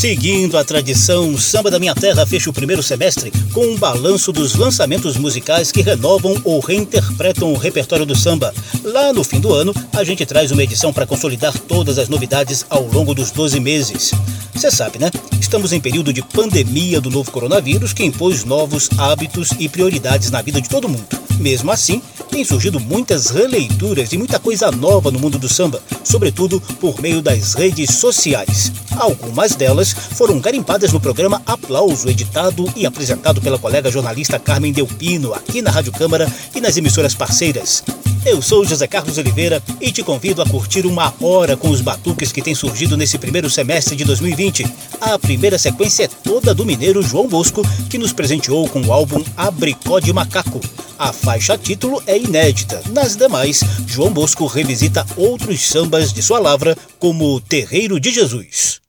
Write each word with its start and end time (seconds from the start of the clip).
Seguindo 0.00 0.56
a 0.56 0.64
tradição, 0.64 1.28
o 1.28 1.38
Samba 1.38 1.70
da 1.70 1.78
Minha 1.78 1.94
Terra 1.94 2.24
fecha 2.24 2.48
o 2.48 2.54
primeiro 2.54 2.82
semestre 2.82 3.30
com 3.52 3.66
um 3.66 3.76
balanço 3.76 4.32
dos 4.32 4.54
lançamentos 4.54 5.18
musicais 5.18 5.70
que 5.70 5.82
renovam 5.82 6.40
ou 6.42 6.58
reinterpretam 6.58 7.52
o 7.52 7.56
repertório 7.58 8.06
do 8.06 8.16
samba. 8.16 8.54
Lá 8.82 9.12
no 9.12 9.22
fim 9.22 9.38
do 9.38 9.52
ano, 9.52 9.74
a 9.92 10.02
gente 10.02 10.24
traz 10.24 10.50
uma 10.52 10.62
edição 10.62 10.90
para 10.90 11.06
consolidar 11.06 11.52
todas 11.68 11.98
as 11.98 12.08
novidades 12.08 12.64
ao 12.70 12.86
longo 12.86 13.14
dos 13.14 13.30
12 13.30 13.60
meses. 13.60 14.12
Você 14.54 14.70
sabe, 14.70 14.98
né? 14.98 15.10
Estamos 15.38 15.70
em 15.70 15.80
período 15.82 16.14
de 16.14 16.22
pandemia 16.22 16.98
do 16.98 17.10
novo 17.10 17.30
coronavírus 17.30 17.92
que 17.92 18.02
impôs 18.02 18.42
novos 18.42 18.88
hábitos 18.96 19.50
e 19.58 19.68
prioridades 19.68 20.30
na 20.30 20.40
vida 20.40 20.62
de 20.62 20.70
todo 20.70 20.88
mundo. 20.88 21.29
Mesmo 21.40 21.70
assim, 21.72 22.02
tem 22.30 22.44
surgido 22.44 22.78
muitas 22.78 23.30
releituras 23.30 24.12
e 24.12 24.18
muita 24.18 24.38
coisa 24.38 24.70
nova 24.70 25.10
no 25.10 25.18
mundo 25.18 25.38
do 25.38 25.48
samba, 25.48 25.82
sobretudo 26.04 26.60
por 26.78 27.00
meio 27.00 27.22
das 27.22 27.54
redes 27.54 27.94
sociais. 27.94 28.70
Algumas 28.94 29.54
delas 29.54 29.90
foram 29.90 30.38
garimpadas 30.38 30.92
no 30.92 31.00
programa 31.00 31.40
Aplauso, 31.46 32.10
editado 32.10 32.70
e 32.76 32.84
apresentado 32.84 33.40
pela 33.40 33.58
colega 33.58 33.90
jornalista 33.90 34.38
Carmen 34.38 34.70
Delpino, 34.70 35.32
aqui 35.32 35.62
na 35.62 35.70
Rádio 35.70 35.92
Câmara 35.92 36.30
e 36.54 36.60
nas 36.60 36.76
emissoras 36.76 37.14
parceiras. 37.14 37.82
Eu 38.24 38.42
sou 38.42 38.66
José 38.66 38.86
Carlos 38.86 39.16
Oliveira 39.16 39.62
e 39.80 39.90
te 39.90 40.02
convido 40.02 40.42
a 40.42 40.46
curtir 40.46 40.84
uma 40.84 41.12
hora 41.22 41.56
com 41.56 41.70
os 41.70 41.80
batuques 41.80 42.30
que 42.30 42.42
têm 42.42 42.54
surgido 42.54 42.94
nesse 42.96 43.16
primeiro 43.18 43.48
semestre 43.48 43.96
de 43.96 44.04
2020. 44.04 44.66
A 45.00 45.18
primeira 45.18 45.58
sequência 45.58 46.04
é 46.04 46.08
toda 46.08 46.54
do 46.54 46.66
mineiro 46.66 47.02
João 47.02 47.26
Bosco, 47.26 47.62
que 47.88 47.96
nos 47.96 48.12
presenteou 48.12 48.68
com 48.68 48.82
o 48.82 48.92
álbum 48.92 49.24
Abricó 49.36 49.98
de 49.98 50.12
Macaco. 50.12 50.60
A 50.98 51.14
faixa 51.14 51.56
título 51.56 52.02
é 52.06 52.18
inédita. 52.18 52.82
Nas 52.90 53.16
demais, 53.16 53.64
João 53.86 54.12
Bosco 54.12 54.46
revisita 54.46 55.06
outros 55.16 55.66
sambas 55.66 56.12
de 56.12 56.22
sua 56.22 56.38
lavra, 56.38 56.76
como 56.98 57.40
Terreiro 57.40 57.98
de 57.98 58.12
Jesus. 58.12 58.80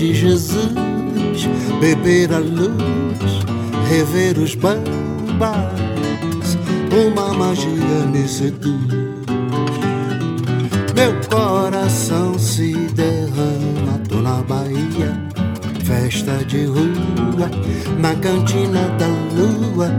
De 0.00 0.14
Jesus, 0.14 0.72
beber 1.78 2.32
a 2.32 2.38
luz, 2.38 3.44
rever 3.90 4.38
os 4.38 4.54
bambas, 4.54 4.86
uma 6.90 7.34
magia 7.34 8.06
me 8.10 8.26
seduz. 8.26 8.80
Meu 10.94 11.12
coração 11.28 12.38
se 12.38 12.72
derrama, 12.94 14.00
tô 14.08 14.22
na 14.22 14.40
Bahia, 14.40 15.22
festa 15.84 16.42
de 16.46 16.64
rua, 16.64 17.50
na 17.98 18.14
cantina 18.14 18.88
da 18.98 19.08
lua. 19.36 19.90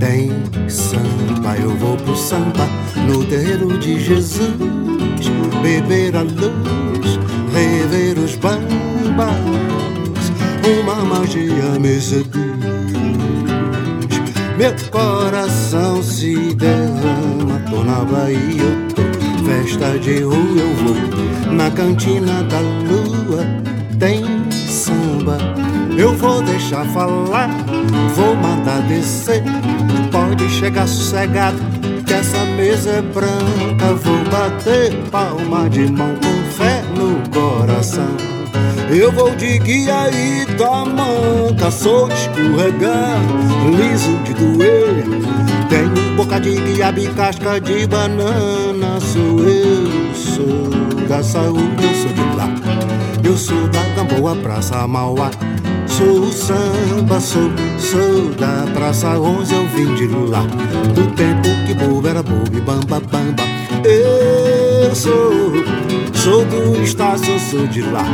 Tem 0.00 0.30
samba, 0.66 1.58
eu 1.60 1.76
vou 1.76 1.98
pro 1.98 2.16
samba 2.16 2.66
no 3.06 3.22
terreiro 3.26 3.76
de 3.78 4.00
Jesus, 4.00 4.48
beber 5.62 6.16
a 6.16 6.22
luz, 6.22 7.18
rever 7.52 8.18
os 8.18 8.34
bambas, 9.12 10.32
uma 10.64 10.96
magia 11.04 11.78
me 11.80 12.00
seduz. 12.00 12.52
Meu 14.56 14.74
coração 14.90 16.02
se 16.02 16.54
derrama, 16.54 17.60
tô 17.68 17.82
na 17.82 18.04
Bahia, 18.04 18.62
eu 18.62 18.94
tô 18.94 19.12
festa 19.44 19.98
de 19.98 20.22
rua, 20.22 20.36
eu 20.36 20.74
vou 20.76 21.52
na 21.52 21.70
cantina 21.70 22.42
da 22.44 22.60
lua, 22.60 23.44
tem 23.98 24.24
samba. 24.50 25.38
Eu 25.96 26.14
vou 26.16 26.42
deixar 26.42 26.86
falar, 26.86 27.50
vou 28.14 28.34
mandar 28.36 28.80
descer. 28.88 29.42
Pode 30.10 30.48
chegar 30.48 30.86
sossegado, 30.86 31.58
que 32.06 32.14
essa 32.14 32.44
mesa 32.56 32.90
é 32.90 33.02
branca. 33.02 33.94
Vou 33.94 34.24
bater 34.30 34.94
palma 35.10 35.68
de 35.68 35.86
mão 35.90 36.14
com 36.14 36.50
fé 36.52 36.82
no 36.96 37.28
coração. 37.30 38.41
Eu 38.94 39.10
vou 39.10 39.34
de 39.34 39.58
guia 39.58 40.10
e 40.10 40.44
tamanca, 40.58 41.70
sou 41.70 42.08
de 42.08 42.14
escorregar, 42.14 43.22
liso 43.70 44.18
de 44.18 44.34
doer. 44.34 45.04
Tenho 45.70 46.14
boca 46.14 46.38
de 46.38 46.56
guiaba 46.56 47.00
e 47.00 47.06
casca 47.08 47.58
de 47.58 47.86
banana, 47.86 49.00
sou 49.00 49.40
eu, 49.48 50.14
sou 50.14 51.06
da 51.08 51.22
saúde, 51.22 51.82
eu 51.82 51.94
sou 51.94 52.12
de 52.12 52.36
lá. 52.36 52.48
Eu 53.24 53.38
sou 53.38 53.66
da 53.68 53.82
Gamboa, 53.96 54.36
Praça 54.36 54.86
Mauá. 54.86 55.30
Sou 55.86 56.24
o 56.24 56.32
samba, 56.32 57.18
sou, 57.18 57.50
sou 57.78 58.30
da 58.34 58.70
Praça 58.74 59.18
11, 59.18 59.54
eu 59.54 59.66
vim 59.68 59.94
de 59.94 60.06
lá. 60.08 60.42
Do 60.94 61.06
tempo 61.14 61.48
que 61.66 61.72
bobo 61.72 62.06
era 62.06 62.22
bobo 62.22 62.54
e 62.54 62.60
bamba, 62.60 63.00
bamba. 63.00 63.42
Eu 63.84 64.94
sou, 64.94 65.52
sou 66.22 66.44
do 66.44 66.80
Estácio, 66.80 67.38
sou 67.40 67.66
de 67.66 67.82
lá. 67.82 68.04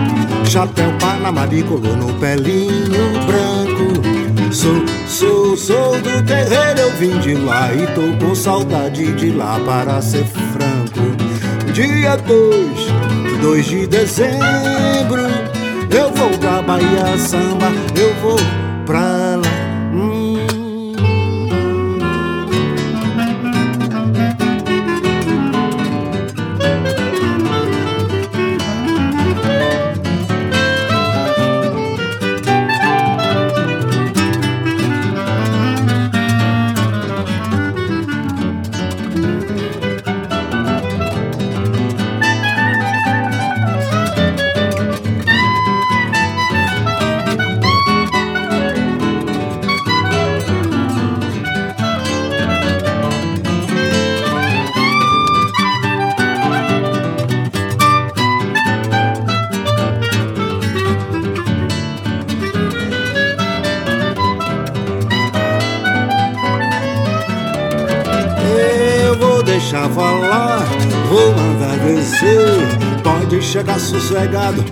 Chapéu 0.47 0.91
Panamá 0.99 1.47
bicolor 1.47 1.95
no 1.97 2.13
pelinho 2.15 3.13
branco. 3.27 4.51
Sou, 4.51 4.83
sou, 5.07 5.57
sou 5.57 5.93
do 6.01 6.25
terreiro, 6.25 6.81
eu 6.81 6.91
vim 6.93 7.19
de 7.19 7.35
lá. 7.35 7.71
E 7.75 7.87
tô 7.89 8.25
com 8.25 8.35
saudade 8.35 9.13
de 9.13 9.31
lá, 9.31 9.61
para 9.65 10.01
ser 10.01 10.25
franco. 10.25 11.01
Dia 11.73 12.17
2, 12.17 13.43
2 13.43 13.67
de 13.67 13.87
dezembro. 13.87 15.29
Eu 15.91 16.11
vou 16.13 16.31
pra 16.39 16.63
Bahia 16.63 17.19
Samba, 17.19 17.67
eu 17.95 18.15
vou 18.23 18.39
pra 18.87 19.18
Sossegado, 73.79 74.65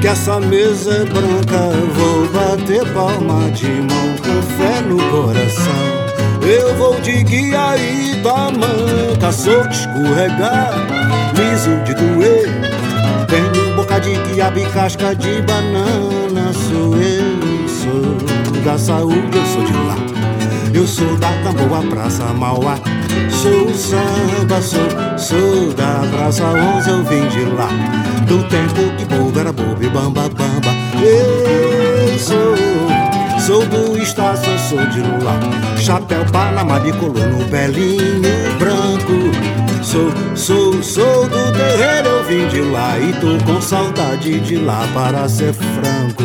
que 0.00 0.08
essa 0.08 0.40
mesa 0.40 0.92
é 0.92 1.04
branca. 1.04 1.70
Vou 1.94 2.28
bater 2.28 2.84
palma 2.92 3.50
de 3.52 3.66
mão 3.66 4.16
com 4.18 4.42
fé 4.56 4.80
no 4.82 4.98
coração. 5.10 6.08
Eu 6.42 6.74
vou 6.76 7.00
de 7.00 7.22
guia 7.24 7.76
e 7.76 8.20
tamanca, 8.22 9.30
sou 9.32 9.66
de 9.68 9.76
escorregar, 9.76 10.72
liso 11.34 11.76
de 11.84 11.94
doer. 11.94 12.48
Tenho 13.28 13.76
boca 13.76 14.00
de 14.00 14.18
quiabo 14.30 14.58
e 14.58 14.66
casca 14.66 15.14
de 15.14 15.42
banana. 15.42 16.52
Sou 16.52 16.96
eu, 16.96 17.68
sou 17.68 18.62
da 18.62 18.78
saúde, 18.78 19.36
eu 19.36 19.46
sou 19.46 19.64
de 19.64 19.72
lá. 19.72 19.96
Eu 20.74 20.86
sou 20.86 21.16
da 21.16 21.30
Gamboa, 21.42 21.82
Praça 21.82 22.24
Mauá. 22.24 22.78
Sou 23.30 23.74
samba, 23.74 24.60
sou, 24.62 25.18
sou 25.18 25.72
da 25.74 26.06
Praça 26.10 26.44
11, 26.44 26.90
eu 26.90 27.04
vim 27.04 27.28
de 27.28 27.44
lá. 27.44 27.68
Do 28.26 28.42
tempo 28.48 28.96
que 28.96 29.04
bobo 29.04 29.38
era 29.38 29.52
bobo 29.52 29.82
e 29.82 29.88
bamba, 29.88 30.28
bamba. 30.28 30.70
Eu 31.00 32.18
sou, 32.18 32.54
Sou 33.48 33.64
do 33.64 33.96
estação, 33.96 34.58
sou 34.58 34.84
de 34.88 35.00
lá. 35.24 35.40
Chapéu 35.78 36.22
Panamá 36.26 36.78
bicolor 36.80 37.26
no 37.28 37.44
belinho 37.46 38.20
branco. 38.58 39.30
Sou, 39.82 40.12
sou, 40.34 40.82
sou 40.82 41.26
do 41.26 41.52
terreiro, 41.52 42.08
eu 42.08 42.24
vim 42.24 42.46
de 42.48 42.60
lá 42.60 42.98
e 42.98 43.10
tô 43.14 43.42
com 43.46 43.58
saudade 43.58 44.38
de 44.40 44.56
lá 44.56 44.86
para 44.92 45.26
ser 45.30 45.54
franco. 45.54 46.24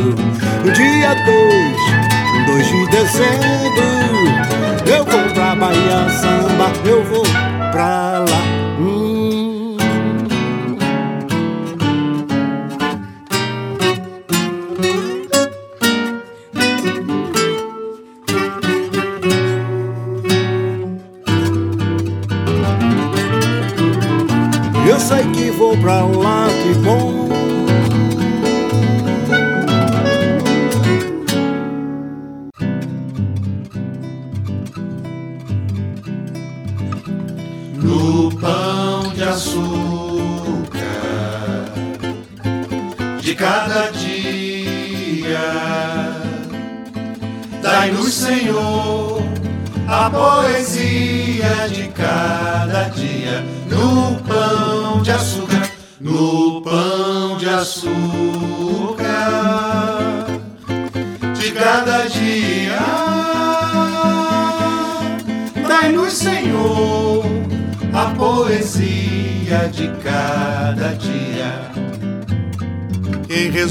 Dia 0.74 1.14
2, 1.24 2.46
2 2.48 2.68
de 2.68 2.88
dezembro, 2.90 3.84
eu 4.86 5.06
vou 5.06 5.34
pra 5.34 5.56
Bahia 5.56 6.10
Samba, 6.64 6.88
eu 6.88 7.04
vou 7.04 7.24
pra 7.72 8.20
lá. 8.20 8.54
pra 25.84 26.02
lá, 26.04 26.23
que 26.23 26.23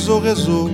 rezou, 0.03 0.21
rezou. 0.21 0.71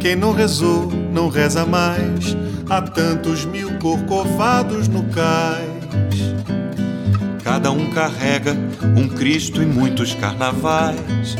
Quem 0.00 0.16
não 0.16 0.32
rezou, 0.32 0.90
não 1.12 1.28
reza 1.28 1.66
mais. 1.66 2.34
Há 2.70 2.80
tantos 2.80 3.44
mil 3.44 3.78
corcovados 3.78 4.88
no 4.88 5.02
cais. 5.04 5.64
Cada 7.42 7.70
um 7.70 7.90
carrega 7.90 8.56
um 8.96 9.06
Cristo 9.06 9.62
e 9.62 9.66
muitos 9.66 10.14
carnavais. 10.14 11.36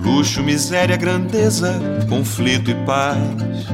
Luxo, 0.00 0.40
miséria, 0.44 0.96
grandeza, 0.96 1.80
conflito 2.08 2.70
e 2.70 2.74
paz. 2.86 3.66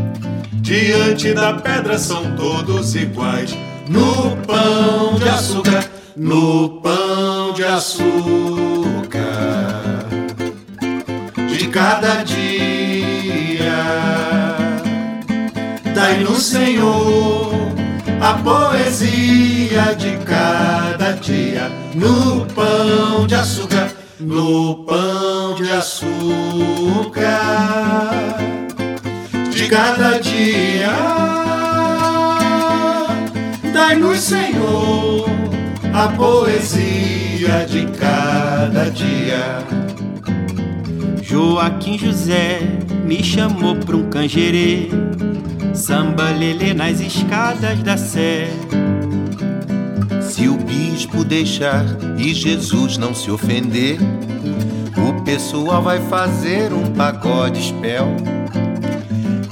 Diante 0.55 1.35
da 1.35 1.53
pedra 1.55 1.99
são 1.99 2.35
todos 2.37 2.95
iguais. 2.95 3.55
No 3.87 4.35
pão 4.47 5.19
de 5.19 5.29
açúcar, 5.29 5.91
no 6.17 6.81
pão 6.81 7.53
de 7.53 7.65
açúcar. 7.65 8.89
De 11.55 11.67
cada 11.69 12.23
dia, 12.23 12.48
dai-nos, 15.99 16.45
Senhor 16.45 17.53
a 18.21 18.35
poesia 18.35 19.95
de 19.97 20.17
cada 20.25 21.13
dia 21.13 21.71
no 21.95 22.47
pão 22.47 23.27
de 23.27 23.35
açúcar, 23.35 23.91
no 24.21 24.85
pão 24.85 25.55
de 25.57 25.71
açúcar 25.71 27.19
de 29.51 29.69
cada 29.69 30.19
dia. 30.21 30.93
Dai-nos, 33.73 34.21
Senhor, 34.21 35.27
a 35.93 36.09
poesia 36.09 37.67
de 37.67 37.87
cada 37.99 38.89
dia. 38.91 39.65
Joaquim 41.23 41.99
José 41.99 42.61
me 43.05 43.23
chamou 43.23 43.77
para 43.77 43.97
um 43.97 44.09
canjerê 44.09 44.89
Samba 45.79 46.31
lelê 46.31 46.75
nas 46.75 46.99
escadas 46.99 47.81
da 47.85 47.97
sé. 47.97 48.49
Se 50.21 50.49
o 50.49 50.57
bispo 50.57 51.25
deixar 51.25 51.85
e 52.19 52.35
Jesus 52.35 52.99
não 52.99 53.15
se 53.15 53.31
ofender, 53.31 53.97
o 54.97 55.23
pessoal 55.23 55.81
vai 55.81 56.01
fazer 56.09 56.73
um 56.73 56.93
pagode 56.93 57.61
espel. 57.61 58.09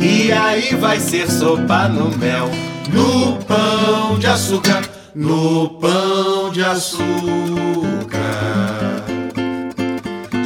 E 0.00 0.32
aí 0.32 0.74
vai 0.74 0.98
ser 0.98 1.30
sopa 1.30 1.88
no 1.88 2.10
mel, 2.18 2.50
no 2.92 3.36
pão 3.44 4.18
de 4.18 4.26
açúcar, 4.26 4.82
no 5.14 5.78
pão 5.78 6.50
de 6.50 6.64
açúcar. 6.64 6.96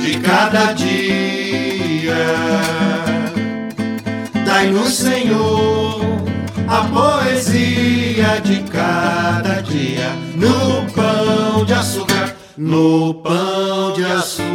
De 0.03 0.21
cada 0.21 0.75
dia 0.75 2.90
Dai-nos, 4.61 4.93
Senhor, 4.93 6.03
a 6.69 6.85
poesia 6.85 8.43
de 8.45 8.63
cada 8.65 9.63
dia, 9.63 10.11
no 10.37 10.85
pão 10.93 11.65
de 11.65 11.73
açúcar, 11.73 12.37
no 12.59 13.15
pão 13.15 13.95
de 13.95 14.05
açúcar 14.05 14.51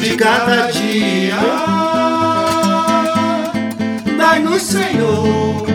de 0.00 0.14
cada 0.14 0.70
dia. 0.70 1.36
Dai-nos, 4.16 4.62
Senhor, 4.62 5.66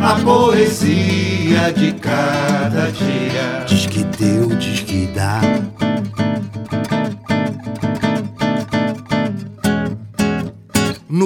a 0.00 0.14
poesia 0.20 1.72
de 1.74 1.92
cada 1.94 2.92
dia. 2.92 3.64
Diz 3.66 3.86
que 3.86 4.04
deu, 4.04 4.46
diz 4.50 4.78
que 4.82 5.08
dá 5.08 5.40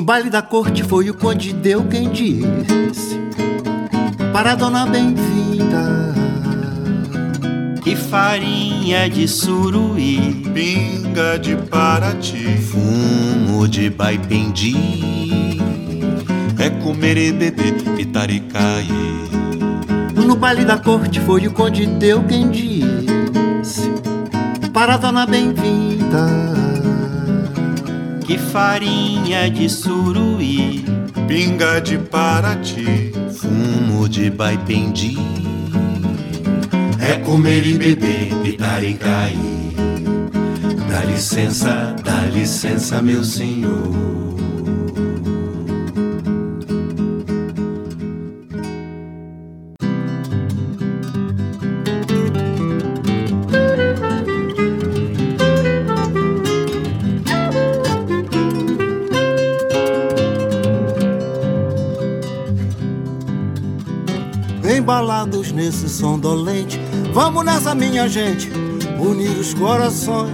No 0.01 0.07
baile 0.07 0.31
da 0.31 0.41
corte 0.41 0.83
foi 0.83 1.11
o 1.11 1.15
conde 1.15 1.53
deu 1.53 1.85
quem 1.85 2.09
disse 2.09 3.21
Para 4.33 4.55
dona 4.55 4.87
bem-vinda 4.87 6.15
Que 7.85 7.95
farinha 7.95 9.11
de 9.11 9.29
suruí 9.29 10.43
Pinga 10.55 11.39
de 11.39 11.55
Paraty 11.55 12.57
Fumo 12.57 13.69
de 13.69 13.91
baipendi. 13.91 14.75
É 16.59 16.71
comer 16.83 17.19
e 17.19 17.31
beber 17.31 17.75
pitaricaí 17.95 18.89
No 20.15 20.35
baile 20.35 20.65
da 20.65 20.79
corte 20.79 21.21
foi 21.21 21.47
o 21.47 21.53
conde 21.53 21.85
deu 21.85 22.25
quem 22.25 22.49
disse 22.49 23.91
Para 24.73 24.97
dona 24.97 25.27
bem-vinda 25.27 26.70
que 28.31 28.39
farinha 28.39 29.51
de 29.51 29.69
suruí, 29.69 30.85
pinga 31.27 31.81
de 31.81 31.99
Paraty, 31.99 33.13
fumo 33.33 34.09
de 34.09 34.31
baipendi, 34.31 35.17
é 37.01 37.17
comer 37.25 37.67
e 37.67 37.75
beber, 37.77 38.31
e 38.85 38.95
cair. 38.95 39.75
Dá 40.89 41.03
licença, 41.07 41.97
dá 42.05 42.21
licença, 42.27 43.03
meu 43.03 43.25
senhor. 43.25 44.60
Nesse 65.61 65.91
som 65.91 66.19
dolente. 66.19 66.81
Vamos 67.13 67.45
nessa, 67.45 67.75
minha 67.75 68.09
gente, 68.09 68.51
unir 68.99 69.29
os 69.39 69.53
corações. 69.53 70.33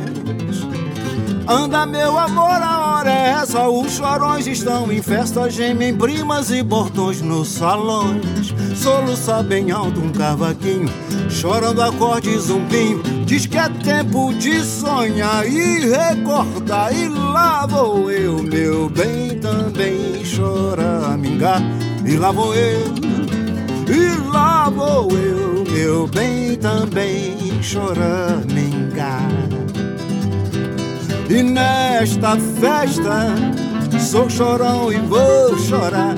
Anda, 1.49 1.85
meu 1.85 2.17
amor, 2.17 2.63
a 2.63 2.87
hora 2.87 3.11
é 3.11 3.29
essa. 3.31 3.69
Os 3.69 3.93
chorões 3.93 4.47
estão 4.47 4.91
em 4.91 5.03
festa, 5.03 5.51
gemem 5.51 5.97
primas 5.97 6.51
e 6.51 6.63
bordões 6.63 7.21
nos 7.21 7.49
salões. 7.49 8.55
Soluça 8.77 9.43
bem 9.43 9.73
alto 9.73 10.01
um 10.01 10.13
cavaquinho, 10.13 10.89
chorando 11.29 11.83
acorde 11.83 12.37
zumbinho. 12.39 13.03
Diz 13.25 13.47
que 13.47 13.59
é 13.59 13.69
tempo 13.69 14.33
de 14.35 14.63
sonhar 14.63 15.45
e 15.45 15.89
recordar. 15.89 16.97
E 16.97 17.09
lá 17.09 17.67
vou 17.67 18.11
eu, 18.11 18.43
meu 18.43 18.89
bem, 18.89 19.39
também 19.41 20.25
choramingar. 20.25 21.63
E 22.05 22.17
lá 22.17 22.31
vou 22.31 22.55
eu, 22.55 22.95
e 23.89 24.26
vou 24.71 25.09
eu, 25.13 25.65
meu 25.71 26.07
bem, 26.07 26.57
também 26.57 27.63
choramingar. 27.63 29.29
E 31.29 31.43
nesta 31.43 32.37
festa 32.37 33.35
sou 34.01 34.31
chorão 34.31 34.93
e 34.93 34.97
vou 34.99 35.59
chorar. 35.59 36.15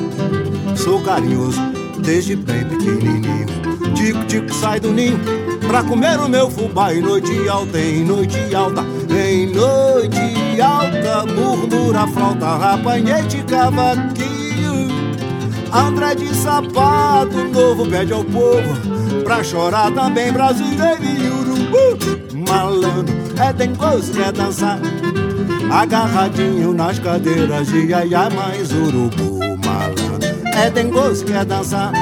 Sou 0.76 1.00
carinhoso 1.00 1.60
desde 2.00 2.36
bem 2.36 2.64
pequenininho. 2.64 3.46
Tico, 3.94 4.24
tico, 4.26 4.52
sai 4.52 4.78
do 4.78 4.92
ninho 4.92 5.18
pra 5.66 5.82
comer 5.82 6.18
o 6.20 6.28
meu 6.28 6.50
fubá. 6.50 6.92
Em 6.92 7.00
noite 7.00 7.48
alta, 7.48 7.78
em 7.78 8.04
noite 8.04 8.54
alta, 8.54 8.84
em 9.10 9.46
noite 9.52 10.60
alta, 10.60 11.32
murmura 11.32 12.00
a 12.00 12.08
flauta, 12.08 12.74
apanhei 12.74 13.22
de 13.22 13.42
cavaquinho. 13.44 14.88
André 15.72 16.14
de 16.14 16.34
sapato 16.78 17.44
novo 17.52 17.86
pede 17.86 18.12
ao 18.12 18.24
povo 18.24 19.22
pra 19.24 19.42
chorar 19.42 19.92
também 19.92 20.32
brasileiro 20.32 21.02
e 21.02 21.28
urubu. 21.28 22.48
Malandro 22.48 23.14
é 23.38 23.52
dengoso, 23.52 24.12
quer 24.12 24.32
dançar. 24.32 24.78
Agarradinho 25.70 26.72
nas 26.72 26.98
cadeiras 26.98 27.66
de 27.68 27.86
iaia 27.86 28.30
mais 28.30 28.72
urubu. 28.72 29.38
Malandro 29.64 30.28
É 30.54 30.70
dengoso, 30.70 31.24
quer 31.24 31.44
dançar. 31.44 31.92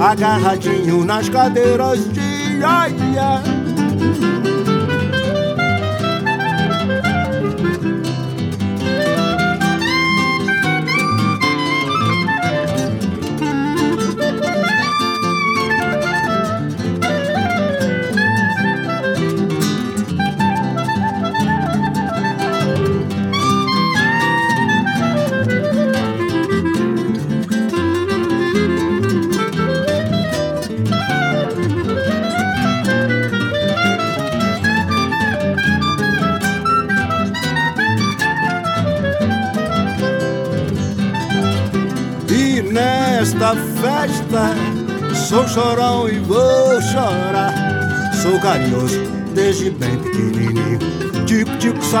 Agarradinho 0.00 1.04
nas 1.04 1.28
cadeiras 1.28 2.12
de 2.12 2.20
iaia 2.58 3.42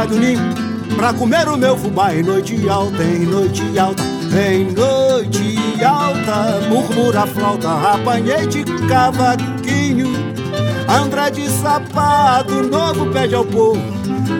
ninho 0.08 0.74
Pra 0.96 1.12
comer 1.12 1.48
o 1.48 1.56
meu 1.56 1.76
fubá. 1.76 2.14
Em 2.14 2.22
noite 2.22 2.68
alta, 2.68 3.02
em 3.02 3.26
noite 3.26 3.78
alta 3.78 4.02
Em 4.36 4.72
noite 4.72 5.84
alta. 5.84 6.68
Murmura 6.68 7.22
a 7.22 7.26
flauta, 7.26 7.70
apanhei 7.92 8.46
de 8.46 8.64
cavaquinho. 8.88 10.12
André 10.88 11.30
de 11.30 11.48
sapato 11.48 12.62
novo 12.62 13.10
pede 13.10 13.34
ao 13.34 13.44
povo 13.44 13.80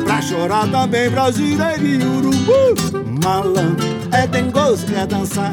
Pra 0.05 0.21
chorar 0.21 0.69
também 0.71 1.11
brasileiro 1.11 1.87
e 1.87 2.05
urubu. 2.05 3.21
Malandro 3.23 3.87
é 4.13 4.27
dengoso, 4.27 4.87
quer 4.87 5.07
dançar. 5.07 5.53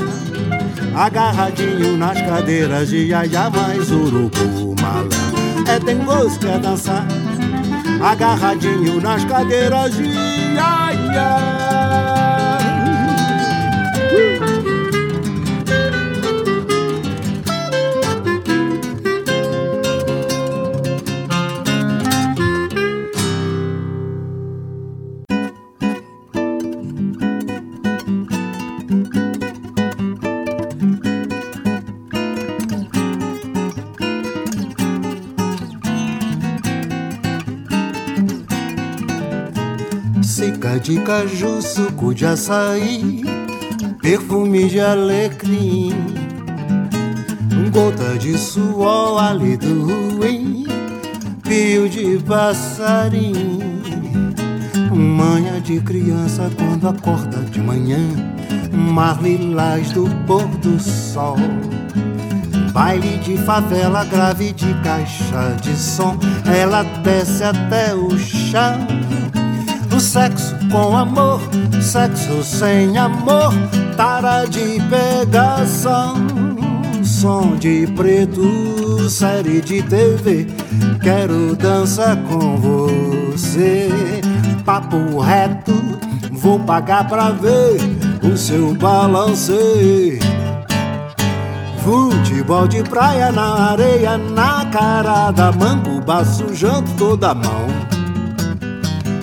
Agarradinho 0.96 1.98
nas 1.98 2.20
cadeiras 2.22 2.90
de 2.90 3.08
iaia 3.08 3.50
mais 3.50 3.90
urubu. 3.92 4.76
Malandro 4.82 5.68
É 5.68 5.80
dengoso, 5.80 6.38
quer 6.40 6.60
dançar 6.60 7.21
Agarradinho 8.04 9.00
nas 9.00 9.24
cadeiras 9.26 9.96
de 9.96 10.04
iaia 10.04 11.58
de 11.58 11.61
caju, 41.04 41.62
suco 41.62 42.14
de 42.14 42.26
açaí, 42.26 43.24
perfume 44.02 44.68
de 44.68 44.80
alecrim, 44.80 45.94
gota 47.72 48.18
de 48.18 48.38
suor, 48.38 49.22
hálito 49.22 49.68
ruim, 49.68 50.66
pio 51.44 51.90
de 51.90 52.18
passarinho, 52.24 53.82
manha 54.94 55.60
de 55.62 55.80
criança 55.82 56.50
quando 56.58 56.88
acorda 56.88 57.38
de 57.52 57.60
manhã, 57.60 58.00
mar 58.72 59.22
lilás 59.22 59.92
do 59.92 60.06
pôr 60.26 60.48
do 60.58 60.80
sol. 60.80 61.38
Baile 62.74 63.18
de 63.18 63.38
favela 63.38 64.06
grave 64.06 64.54
de 64.54 64.74
caixa 64.76 65.58
de 65.62 65.76
som, 65.76 66.18
ela 66.46 66.84
desce 67.04 67.44
até 67.44 67.94
o 67.94 68.18
chão 68.18 68.88
sexo 70.02 70.61
com 70.72 70.96
amor, 70.96 71.42
sexo 71.82 72.42
sem 72.44 72.98
amor, 72.98 73.54
tara 73.98 74.46
de 74.46 74.82
pegação, 74.90 76.16
som 77.04 77.56
de 77.58 77.86
preto, 77.88 79.10
série 79.10 79.60
de 79.62 79.84
TV. 79.84 80.48
Quero 81.04 81.56
dançar 81.58 82.16
com 82.24 82.56
você, 82.58 83.90
papo 84.66 85.20
reto, 85.20 85.74
vou 86.32 86.58
pagar 86.60 87.08
pra 87.08 87.32
ver 87.32 87.78
o 88.24 88.38
seu 88.38 88.74
balanceio. 88.76 90.20
Futebol 91.84 92.68
de 92.68 92.84
praia 92.84 93.32
na 93.32 93.72
areia, 93.72 94.18
na 94.18 94.66
cara 94.68 95.32
da 95.32 95.52
manguba, 95.52 96.24
sujando 96.24 96.90
toda 96.96 97.32
a 97.32 97.36
mão 97.36 97.81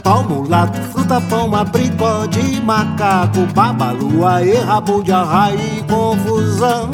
palmulato, 0.03 0.79
fruta, 0.93 1.21
pão, 1.23 1.55
abricó 1.55 2.27
de 2.27 2.61
macaco, 2.61 3.47
babalu, 3.55 4.27
aê, 4.27 4.59
rabo 4.59 5.03
de 5.03 5.13
arraia 5.13 5.59
confusão. 5.89 6.91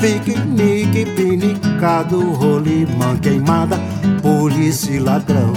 Piquenique, 0.00 1.04
pinicado, 1.06 2.32
rolimã, 2.32 3.16
queimada, 3.16 3.78
polícia 4.22 4.92
e 4.92 4.98
ladrão. 4.98 5.52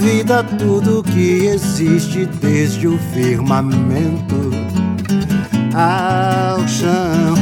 Vida, 0.00 0.42
tudo 0.42 1.02
que 1.02 1.46
existe 1.46 2.26
desde 2.26 2.88
o 2.88 2.98
firmamento 3.12 4.50
ao 5.74 6.66
chão. 6.66 7.34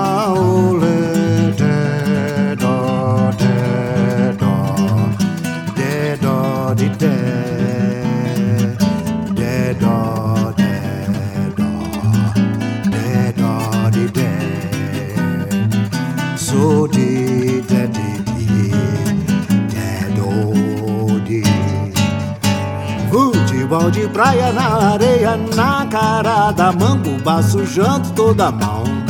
Futebol 23.10 23.92
de 23.92 24.08
praia 24.10 24.52
na 24.52 24.94
areia, 24.94 25.38
na 25.56 25.86
cara 25.86 26.52
da 26.52 26.72
manguba, 26.72 27.42
sujando 27.44 28.12
toda 28.12 28.48
a 28.48 28.52
mão. 28.52 29.01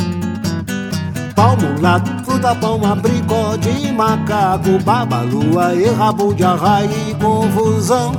Palmulato, 1.41 2.24
fruta, 2.24 2.53
pão, 2.53 2.86
abricó 2.86 3.55
de 3.55 3.91
macaco, 3.91 4.77
babalua 4.86 5.74
e 5.74 5.89
rabo 5.89 6.36
de 6.36 6.43
arraia 6.43 6.88
e 7.10 7.15
confusão. 7.15 8.12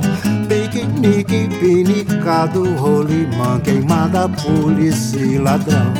Piquenique, 0.49 1.47
pinicado, 1.57 2.75
rolimã, 2.75 3.61
queimada, 3.61 4.27
polícia 4.27 5.19
e 5.19 5.37
ladrão. 5.37 5.93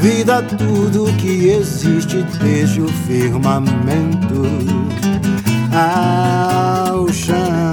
Vida 0.00 0.40
tudo 0.42 1.12
que 1.18 1.50
existe 1.50 2.22
desde 2.40 2.80
o 2.80 2.88
firmamento 2.88 4.46
ao 5.74 7.06
chão. 7.12 7.65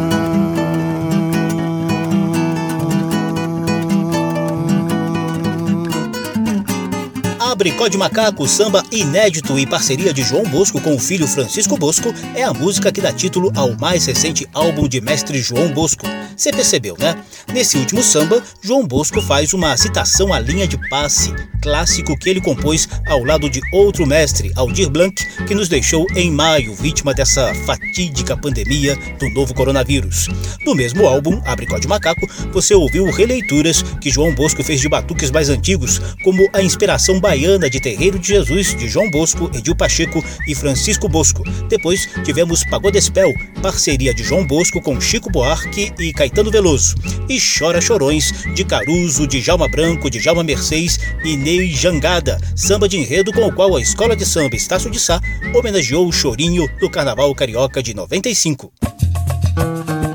Abricó 7.54 7.88
de 7.88 8.00
Macaco, 8.00 8.48
samba 8.48 8.84
inédito 8.92 9.60
e 9.60 9.68
parceria 9.68 10.12
de 10.12 10.24
João 10.24 10.44
Bosco 10.44 10.82
com 10.82 10.96
o 10.96 11.00
filho 11.00 11.28
Francisco 11.28 11.78
Bosco, 11.78 12.12
é 12.34 12.42
a 12.42 12.52
música 12.52 12.92
que 12.92 13.00
dá 13.00 13.14
título 13.14 13.52
ao 13.56 13.78
mais 13.78 14.08
recente 14.08 14.50
álbum 14.52 14.88
de 14.88 15.00
mestre 15.00 15.40
João 15.40 15.72
Bosco. 15.72 16.08
Você 16.36 16.52
percebeu, 16.52 16.96
né? 16.98 17.16
Nesse 17.54 17.78
último 17.78 18.02
samba, 18.02 18.44
João 18.62 18.86
Bosco 18.88 19.22
faz 19.22 19.54
uma 19.54 19.76
citação 19.78 20.34
à 20.34 20.40
linha 20.40 20.68
de 20.68 20.78
passe, 20.90 21.34
clássico 21.62 22.18
que 22.18 22.30
ele 22.30 22.42
compôs 22.42 22.88
ao 23.06 23.24
lado 23.24 23.50
de 23.50 23.62
outro 23.74 24.06
mestre, 24.06 24.52
Aldir 24.56 24.90
Blanc, 24.90 25.16
que 25.48 25.56
nos 25.56 25.70
deixou 25.70 26.06
em 26.16 26.32
maio, 26.32 26.74
vítima 26.76 27.14
dessa 27.14 27.54
fatídica 27.66 28.36
pandemia 28.36 28.96
do 29.20 29.30
novo 29.30 29.54
coronavírus. 29.54 30.28
No 30.66 30.76
mesmo 30.76 31.06
álbum, 31.06 31.42
Abricó 31.46 31.78
de 31.78 31.88
Macaco, 31.88 32.28
você 32.52 32.74
ouviu 32.74 33.10
releituras 33.12 33.84
que 34.02 34.10
João 34.10 34.34
Bosco 34.34 34.64
fez 34.64 34.82
de 34.82 34.90
batuques 34.90 35.32
mais 35.32 35.50
antigos, 35.50 36.02
como 36.24 36.50
a 36.54 36.62
inspiração 36.62 37.20
baiana 37.20 37.70
de 37.70 37.80
Terreiro 37.80 38.20
de 38.20 38.28
Jesus, 38.28 38.76
de 38.76 38.88
João 38.88 39.10
Bosco, 39.12 39.50
Edil 39.54 39.76
Pacheco 39.76 40.24
e 40.48 40.56
Francisco 40.56 41.08
Bosco. 41.08 41.44
Depois 41.70 42.10
tivemos 42.24 42.64
Pagodespel, 42.66 43.32
parceria 43.62 44.14
de 44.14 44.24
João 44.24 44.46
Bosco 44.46 44.82
com 44.82 45.00
Chico 45.00 45.30
Buarque 45.30 45.94
e 46.00 46.12
Caetano 46.24 46.50
Veloso. 46.50 46.96
E 47.28 47.38
Chora 47.38 47.82
Chorões, 47.82 48.32
de 48.56 48.64
Caruso, 48.64 49.28
de 49.28 49.42
Jalma 49.42 49.68
Branco, 49.68 50.10
de 50.10 50.22
Jalma 50.22 50.42
Mercedes 50.42 50.98
e 51.22 51.36
Ney 51.36 51.70
Jangada, 51.74 52.40
samba 52.56 52.88
de 52.88 52.98
enredo 52.98 53.34
com 53.34 53.46
o 53.46 53.52
qual 53.52 53.76
a 53.76 53.82
Escola 53.82 54.16
de 54.16 54.26
Samba 54.26 54.56
Estácio 54.56 54.90
de 54.90 55.02
Sá 55.02 55.20
homenageou 55.54 56.08
o 56.08 56.14
chorinho 56.14 56.66
do 56.80 56.90
Carnaval 56.90 57.36
Carioca 57.36 57.84
de 57.84 57.94
95. 57.94 58.72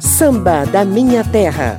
Samba 0.00 0.64
da 0.64 0.82
Minha 0.82 1.22
Terra. 1.22 1.78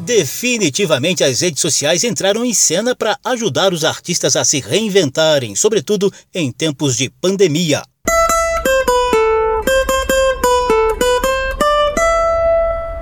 Definitivamente 0.00 1.24
as 1.24 1.40
redes 1.40 1.62
sociais 1.62 2.04
entraram 2.04 2.44
em 2.44 2.52
cena 2.52 2.94
para 2.94 3.16
ajudar 3.24 3.72
os 3.72 3.84
artistas 3.84 4.36
a 4.36 4.44
se 4.44 4.60
reinventarem, 4.60 5.54
sobretudo 5.54 6.12
em 6.34 6.52
tempos 6.52 6.98
de 6.98 7.08
pandemia. 7.08 7.82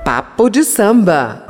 Papo 0.09 0.49
de 0.49 0.65
samba. 0.65 1.48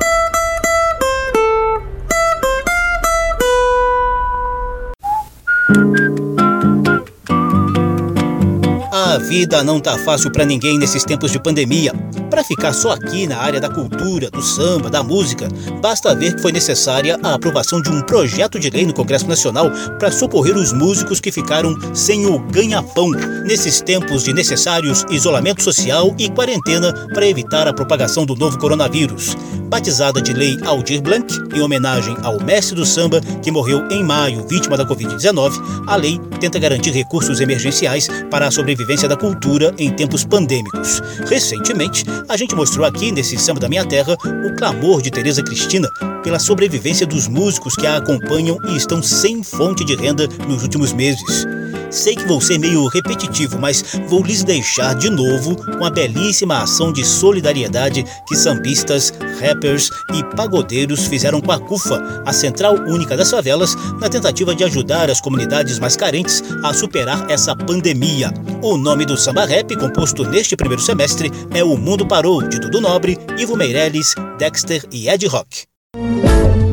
A 9.09 9.17
vida 9.17 9.63
não 9.63 9.79
tá 9.79 9.97
fácil 9.97 10.31
para 10.31 10.45
ninguém 10.45 10.77
nesses 10.77 11.03
tempos 11.03 11.31
de 11.31 11.41
pandemia. 11.41 11.91
Para 12.29 12.43
ficar 12.43 12.71
só 12.73 12.91
aqui 12.91 13.25
na 13.25 13.39
área 13.39 13.59
da 13.59 13.67
cultura, 13.67 14.29
do 14.29 14.39
samba, 14.39 14.87
da 14.87 15.01
música, 15.01 15.47
basta 15.81 16.13
ver 16.13 16.35
que 16.35 16.41
foi 16.43 16.51
necessária 16.51 17.17
a 17.23 17.33
aprovação 17.33 17.81
de 17.81 17.89
um 17.89 18.01
projeto 18.01 18.59
de 18.59 18.69
lei 18.69 18.85
no 18.85 18.93
Congresso 18.93 19.27
Nacional 19.27 19.71
para 19.97 20.11
socorrer 20.11 20.55
os 20.55 20.71
músicos 20.71 21.19
que 21.19 21.31
ficaram 21.31 21.75
sem 21.91 22.27
o 22.27 22.37
ganha-pão 22.37 23.09
nesses 23.45 23.81
tempos 23.81 24.25
de 24.25 24.31
necessários 24.31 25.03
isolamento 25.09 25.63
social 25.63 26.13
e 26.19 26.29
quarentena 26.29 26.93
para 27.11 27.27
evitar 27.27 27.67
a 27.67 27.73
propagação 27.73 28.27
do 28.27 28.35
novo 28.35 28.59
coronavírus. 28.59 29.35
Batizada 29.69 30.21
de 30.21 30.33
Lei 30.33 30.57
Aldir 30.65 31.01
Blanc, 31.01 31.31
em 31.55 31.61
homenagem 31.61 32.15
ao 32.23 32.39
mestre 32.43 32.75
do 32.75 32.85
samba 32.85 33.21
que 33.41 33.51
morreu 33.51 33.87
em 33.89 34.03
maio 34.03 34.45
vítima 34.47 34.75
da 34.75 34.85
Covid-19, 34.85 35.85
a 35.85 35.95
lei 35.95 36.19
tenta 36.39 36.57
garantir 36.57 36.91
recursos 36.91 37.39
emergenciais 37.39 38.07
para 38.31 38.47
a 38.47 38.51
sobrevivência 38.51 38.98
da 39.07 39.15
cultura 39.15 39.73
em 39.77 39.91
tempos 39.91 40.25
pandêmicos. 40.25 41.01
Recentemente, 41.29 42.03
a 42.27 42.35
gente 42.35 42.55
mostrou 42.55 42.85
aqui 42.85 43.11
nesse 43.11 43.37
Samba 43.37 43.59
da 43.59 43.69
Minha 43.69 43.85
Terra 43.85 44.15
o 44.45 44.55
clamor 44.55 45.01
de 45.01 45.11
Tereza 45.11 45.43
Cristina 45.43 45.89
pela 46.23 46.39
sobrevivência 46.39 47.07
dos 47.07 47.27
músicos 47.27 47.75
que 47.75 47.87
a 47.87 47.97
acompanham 47.97 48.57
e 48.69 48.75
estão 48.75 49.01
sem 49.01 49.43
fonte 49.43 49.85
de 49.85 49.95
renda 49.95 50.27
nos 50.47 50.63
últimos 50.63 50.93
meses. 50.93 51.45
Sei 51.91 52.15
que 52.15 52.25
vou 52.25 52.39
ser 52.39 52.59
meio 52.59 52.85
repetitivo, 52.87 53.57
mas 53.57 53.83
vou 54.07 54.23
lhes 54.23 54.43
deixar 54.43 54.93
de 54.93 55.09
novo 55.09 55.55
com 55.77 55.83
a 55.83 55.89
belíssima 55.89 56.61
ação 56.61 56.93
de 56.93 57.03
solidariedade 57.03 58.05
que 58.27 58.35
sambistas, 58.35 59.11
rappers 59.41 59.89
e 60.13 60.23
pagodeiros 60.35 61.07
fizeram 61.07 61.41
com 61.41 61.51
a 61.51 61.59
CUFA, 61.59 62.23
a 62.25 62.31
Central 62.31 62.75
Única 62.75 63.17
das 63.17 63.31
Favelas, 63.31 63.75
na 63.99 64.07
tentativa 64.07 64.53
de 64.53 64.63
ajudar 64.63 65.09
as 65.09 65.19
comunidades 65.19 65.79
mais 65.79 65.95
carentes 65.95 66.43
a 66.63 66.73
superar 66.73 67.29
essa 67.29 67.55
pandemia. 67.55 68.31
O 68.61 68.77
nome 68.89 69.05
do 69.05 69.15
samba 69.15 69.45
rap, 69.45 69.75
composto 69.75 70.23
neste 70.23 70.55
primeiro 70.55 70.81
semestre, 70.81 71.31
é 71.53 71.63
O 71.63 71.77
Mundo 71.77 72.07
Parou, 72.07 72.41
de 72.41 72.59
Dudu 72.59 72.81
Nobre, 72.81 73.19
Ivo 73.37 73.55
Meirelles, 73.55 74.15
Dexter 74.39 74.83
e 74.91 75.07
Ed 75.07 75.27
Rock. 75.27 75.65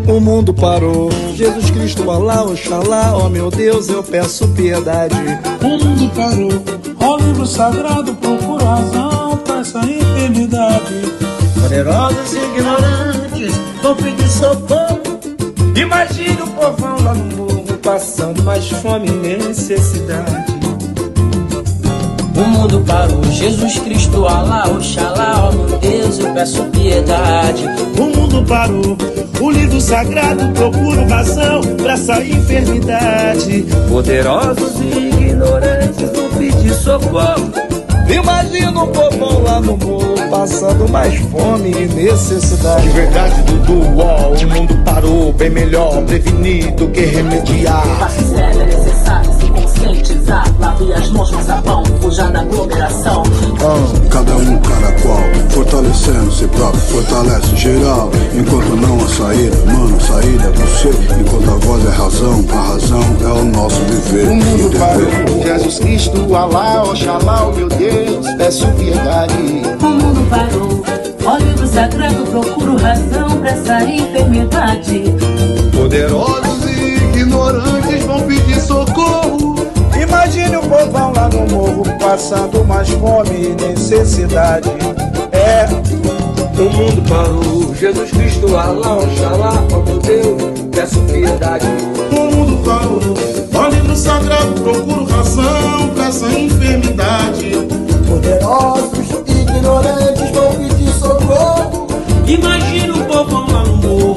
O 0.09 0.19
mundo 0.19 0.55
parou, 0.55 1.11
Jesus 1.35 1.71
Cristo, 1.71 2.11
Alá, 2.11 2.43
Oxalá, 2.43 3.15
ó 3.15 3.27
oh 3.27 3.29
meu 3.29 3.51
Deus, 3.51 3.91
eu 3.91 4.03
peço 4.03 4.49
piedade. 4.55 5.15
O 5.63 5.69
mundo 5.69 6.11
parou, 6.15 7.07
ó 7.07 7.19
livro 7.19 7.45
sagrado, 7.47 8.15
procura 8.15 8.65
razão 8.65 9.37
pra 9.45 9.59
essa 9.59 9.81
enfermidade. 9.81 10.95
Poderosos 11.61 12.33
e 12.33 12.39
ignorantes 12.39 13.55
vão 13.83 13.95
pedir 13.95 14.29
socorro. 14.31 15.21
Imagine 15.79 16.41
o 16.41 16.47
povão 16.47 16.97
lá 17.03 17.13
no 17.13 17.37
morro, 17.37 17.79
passando 17.83 18.43
mais 18.43 18.67
fome 18.71 19.09
e 19.09 19.37
necessidade. 19.37 20.56
O 22.37 22.49
mundo 22.49 22.85
parou, 22.87 23.23
Jesus 23.25 23.79
Cristo, 23.79 24.27
Alá, 24.27 24.69
Oxalá, 24.69 25.49
ó 25.49 25.53
meu 25.53 25.79
Deus, 25.79 26.19
eu 26.19 26.35
peço 26.35 26.65
piedade. 26.65 27.65
O 27.99 28.15
mundo 28.15 28.45
parou, 28.47 28.97
o 29.41 29.51
livro 29.51 29.81
sagrado 29.81 30.47
procura 30.53 31.07
razão 31.07 31.63
pra 31.79 31.95
essa 31.95 32.23
enfermidade. 32.23 33.65
Poderosos 33.89 34.81
e 34.81 35.09
ignorantes 35.09 36.11
vão 36.13 36.29
pedir 36.37 36.75
socorro. 36.75 37.51
Imagina 38.07 38.83
o 38.83 38.89
povão 38.89 39.43
lá 39.43 39.61
no 39.61 39.79
morro 39.79 40.17
passando 40.31 40.89
mais 40.91 41.19
fome 41.31 41.71
e 41.71 41.89
necessidade. 41.89 42.83
De 42.83 42.89
verdade, 42.91 43.43
Dudu, 43.43 43.99
ó, 43.99 44.29
o 44.29 44.49
mundo 44.49 44.77
parou 44.85 45.33
bem 45.33 45.51
melhor 45.51 46.03
prevenir 46.03 46.73
do 46.75 46.89
que 46.89 47.01
remediar. 47.01 48.11
Sério, 48.11 48.61
é 48.61 48.67
necessário 48.67 49.36
conscientizar. 49.77 50.45
Lave 50.59 50.93
as 50.93 51.11
mãos 51.11 51.31
com 51.31 51.43
sabão, 51.43 51.83
fuja 52.01 52.25
da 52.29 52.41
aglomeração. 52.41 53.23
Ah, 53.61 54.09
cada 54.11 54.37
um, 54.37 54.59
cada 54.59 54.93
qual, 55.03 55.21
fortalecendo 55.51 56.33
si 56.33 56.47
próprio, 56.49 56.81
fortalece 56.81 57.57
geral. 57.57 58.11
Enquanto 58.35 58.77
não 58.77 58.97
a 58.97 59.09
saída, 59.09 59.57
mano, 59.67 59.97
a 59.97 60.01
saída 60.01 60.45
é 60.45 60.51
você. 60.53 60.89
Enquanto 61.21 61.51
a 61.51 61.67
voz 61.67 61.87
é 61.87 61.91
razão, 61.91 62.45
a 62.51 62.73
razão 62.73 63.17
é 63.23 63.41
o 63.41 63.45
nosso 63.45 63.81
viver. 63.83 64.29
O 64.29 64.35
mundo 64.37 64.79
parou, 64.79 65.43
Jesus 65.43 65.79
Cristo, 65.79 66.35
Alá, 66.35 66.85
Oxalá, 66.85 67.49
oh 67.49 67.53
meu 67.53 67.69
Deus, 67.69 68.27
peço 68.37 68.67
piedade. 68.73 69.35
O 69.81 69.87
mundo 69.87 70.29
parou, 70.29 70.83
ó 71.25 71.37
livro 71.39 71.67
sagrado, 71.67 72.25
procuro 72.27 72.77
razão 72.77 73.39
pra 73.41 73.51
essa 73.51 73.85
enfermidade. 73.85 75.05
Poderosos 75.75 76.65
e 76.71 76.95
ignorantes 77.19 78.05
vão 78.05 78.21
pedir. 78.23 78.46
Imagine 80.47 80.57
o 80.59 80.69
povão 80.69 81.13
lá 81.13 81.29
no 81.29 81.45
morro 81.49 81.83
passando 81.99 82.65
mais 82.65 82.89
fome 82.89 83.49
e 83.49 83.67
necessidade. 83.67 84.69
É, 85.33 85.67
o 86.61 86.71
mundo 86.71 87.03
parou, 87.09 87.75
Jesus 87.75 88.11
Cristo, 88.13 88.57
Alá, 88.57 88.97
Oxalá, 88.97 89.55
ó 89.73 89.83
meu 89.83 89.99
Deus, 89.99 90.43
peço 90.71 91.01
piedade. 91.01 91.67
O 92.13 92.31
mundo 92.33 92.63
parou, 92.65 93.01
ó 93.55 93.69
livro 93.69 93.97
sagrado, 93.97 94.53
procuro 94.63 95.05
razão 95.07 95.91
pra 95.97 96.07
essa 96.07 96.27
enfermidade. 96.27 97.51
Poderosos 98.07 99.25
e 99.27 99.41
ignorantes 99.43 100.31
vão 100.31 100.55
pedir 100.55 100.93
socorro. 100.93 101.89
Imagina 102.25 102.95
o 102.95 103.05
povão 103.05 103.47
lá 103.51 103.65
no 103.65 103.77
morro, 103.79 104.16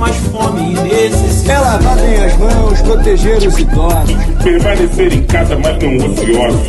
mais 0.00 0.16
fome 0.32 0.72
e 0.72 0.74
necessidade. 0.80 1.50
É 1.50 1.58
lavarem 1.58 2.24
as 2.24 2.36
mãos, 2.38 2.80
proteger 2.82 3.36
os 3.38 3.58
idosos. 3.58 4.16
Permanecer 4.42 5.12
em 5.12 5.22
casa, 5.24 5.58
mas 5.58 5.76
não 5.82 5.96
ociosos. 6.06 6.66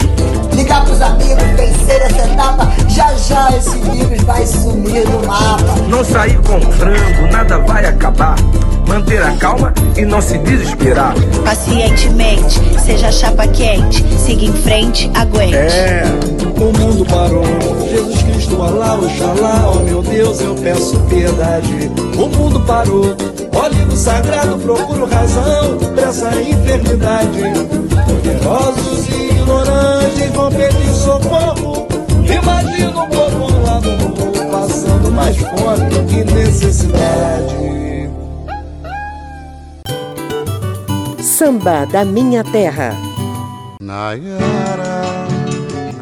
Ligar 0.55 0.83
pros 0.83 1.01
amigos, 1.01 1.43
vencer 1.55 2.01
essa 2.01 2.27
etapa 2.27 2.65
Já 2.93 3.15
já 3.15 3.55
esse 3.55 3.77
vírus 3.77 4.21
vai 4.23 4.45
sumir 4.45 5.05
do 5.07 5.25
mapa. 5.25 5.63
Não 5.87 6.03
sair 6.03 6.37
com 6.39 6.59
frango, 6.73 7.31
nada 7.31 7.57
vai 7.59 7.85
acabar. 7.85 8.35
Manter 8.85 9.23
a 9.23 9.31
calma 9.37 9.73
e 9.95 10.01
não 10.03 10.21
se 10.21 10.37
desesperar. 10.39 11.13
Pacientemente, 11.45 12.59
seja 12.83 13.09
chapa 13.09 13.47
quente. 13.47 14.03
Siga 14.19 14.43
em 14.43 14.53
frente, 14.53 15.09
aguente. 15.15 15.55
É, 15.55 16.03
o 16.59 16.77
mundo 16.77 17.05
parou. 17.05 17.45
Jesus 17.89 18.23
Cristo, 18.23 18.61
Alá, 18.61 18.95
Oxalá, 18.95 19.71
oh 19.73 19.79
meu 19.79 20.01
Deus, 20.01 20.41
eu 20.41 20.53
peço 20.55 20.99
piedade. 21.01 21.89
O 22.17 22.27
mundo 22.27 22.59
parou. 22.61 23.15
Olhe 23.53 23.85
no 23.85 23.95
sagrado, 23.95 24.57
procuro 24.57 25.05
razão 25.05 25.77
pra 25.95 26.09
essa 26.09 26.41
enfermidade. 26.41 27.41
Poderosos 28.05 29.07
e 29.07 29.29
ignorantes 29.31 30.31
vão 30.33 30.51
pedir 30.51 30.93
socorro. 30.93 31.90
Imagina 32.25 33.03
o 33.03 33.07
povo 33.07 33.61
lá 33.63 33.81
no 33.81 33.91
mundo 33.97 34.51
passando 34.51 35.11
mais 35.11 35.37
fome 35.37 35.89
que 36.07 36.23
necessidade. 36.33 37.61
Samba 41.21 41.85
da 41.85 42.05
Minha 42.05 42.43
Terra. 42.43 42.95
Nayara. 43.81 45.20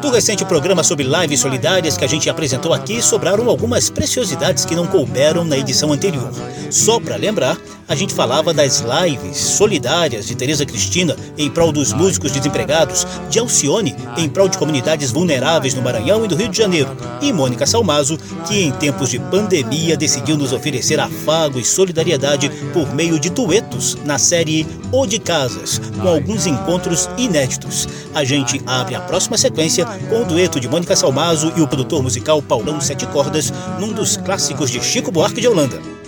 Do 0.00 0.08
recente 0.08 0.46
programa 0.46 0.82
sobre 0.82 1.04
lives 1.04 1.40
solidárias 1.40 1.98
que 1.98 2.04
a 2.04 2.08
gente 2.08 2.30
apresentou 2.30 2.72
aqui, 2.72 3.02
sobraram 3.02 3.50
algumas 3.50 3.90
preciosidades 3.90 4.64
que 4.64 4.74
não 4.74 4.86
couberam 4.86 5.44
na 5.44 5.58
edição 5.58 5.92
anterior. 5.92 6.32
Só 6.70 6.98
para 6.98 7.16
lembrar, 7.16 7.58
a 7.86 7.94
gente 7.96 8.14
falava 8.14 8.54
das 8.54 8.80
lives 8.80 9.36
solidárias 9.36 10.26
de 10.28 10.36
Tereza 10.36 10.64
Cristina 10.64 11.16
em 11.36 11.50
prol 11.50 11.72
dos 11.72 11.92
músicos 11.92 12.30
desempregados, 12.30 13.04
de 13.28 13.40
Alcione 13.40 13.96
em 14.16 14.28
prol 14.28 14.48
de 14.48 14.56
comunidades 14.56 15.10
vulneráveis 15.10 15.74
no 15.74 15.82
Maranhão 15.82 16.24
e 16.24 16.28
do 16.28 16.36
Rio 16.36 16.48
de 16.48 16.56
Janeiro, 16.56 16.96
e 17.20 17.32
Mônica 17.32 17.66
Salmazo, 17.66 18.16
que 18.46 18.62
em 18.62 18.70
tempos 18.70 19.10
de 19.10 19.18
pandemia 19.18 19.96
decidiu 19.96 20.36
nos 20.36 20.52
oferecer 20.52 21.00
afago 21.00 21.58
e 21.58 21.64
solidariedade 21.64 22.48
por 22.72 22.94
meio 22.94 23.18
de 23.18 23.28
duetos 23.28 23.98
na 24.04 24.18
série 24.18 24.64
O 24.92 25.04
de 25.04 25.18
Casas, 25.18 25.80
com 26.00 26.08
alguns 26.08 26.46
encontros 26.46 27.10
inéditos. 27.18 27.88
A 28.14 28.22
gente 28.22 28.62
abre 28.66 28.94
a 28.94 29.00
próxima 29.00 29.36
sequência 29.36 29.84
com 29.98 30.22
o 30.22 30.24
dueto 30.24 30.60
de 30.60 30.68
Mônica 30.68 30.94
Salmazo 30.94 31.52
e 31.56 31.60
o 31.60 31.68
produtor 31.68 32.02
musical 32.02 32.40
Paulão 32.40 32.80
Sete 32.80 33.06
Cordas, 33.06 33.52
num 33.78 33.92
dos 33.92 34.16
clássicos 34.16 34.70
de 34.70 34.80
Chico 34.82 35.10
Buarque 35.10 35.40
de 35.40 35.48
Holanda. 35.48 35.99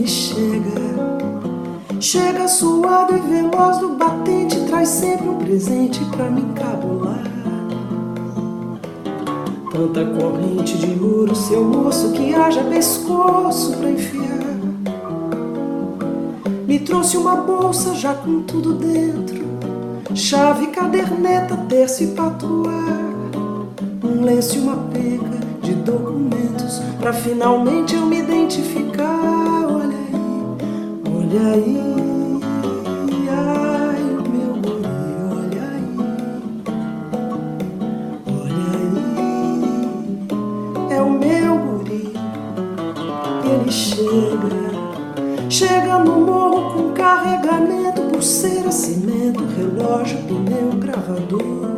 Ele 0.00 0.08
chega, 0.08 2.00
chega 2.00 2.48
suado 2.48 3.14
e 3.14 3.20
veloz 3.20 3.78
do 3.78 3.90
batente, 3.90 4.58
traz 4.66 4.88
sempre 4.88 5.28
um 5.28 5.36
presente 5.36 6.02
pra 6.06 6.30
me 6.30 6.40
encabular. 6.40 7.22
Tanta 9.70 10.04
corrente 10.04 10.78
de 10.78 10.98
ouro, 11.02 11.34
seu 11.36 11.62
moço, 11.64 12.12
que 12.12 12.34
haja 12.34 12.62
pescoço 12.64 13.76
pra 13.76 13.90
enfiar. 13.90 14.40
Me 16.66 16.78
trouxe 16.78 17.16
uma 17.16 17.36
bolsa 17.36 17.94
já 17.94 18.14
com 18.14 18.40
tudo 18.42 18.74
dentro: 18.74 19.44
chave, 20.14 20.68
caderneta, 20.68 21.56
terço 21.68 22.04
e 22.04 22.06
patuar. 22.08 23.00
Um 24.02 24.24
lenço 24.24 24.56
e 24.56 24.60
uma 24.60 24.76
penca 24.76 25.40
de 25.62 25.74
documentos 25.74 26.80
pra 26.98 27.12
finalmente 27.12 27.94
eu 27.94 28.06
me 28.06 28.18
identificar. 28.18 29.39
Olha 31.32 31.52
aí, 31.52 31.78
o 34.18 34.22
meu 34.28 34.52
guri, 34.54 34.84
olha 35.30 35.62
aí. 35.70 35.94
Olha 38.26 38.66
aí, 38.80 39.62
é 40.90 41.00
o 41.00 41.10
meu 41.10 41.56
guri. 41.56 42.12
Ele 43.44 43.70
chega, 43.70 44.72
chega 45.48 46.00
no 46.00 46.20
morro 46.20 46.74
com 46.74 46.92
carregamento, 46.94 48.02
pulseira, 48.10 48.72
cimento, 48.72 49.44
relógio, 49.56 50.18
pneu, 50.24 50.72
gravador. 50.80 51.70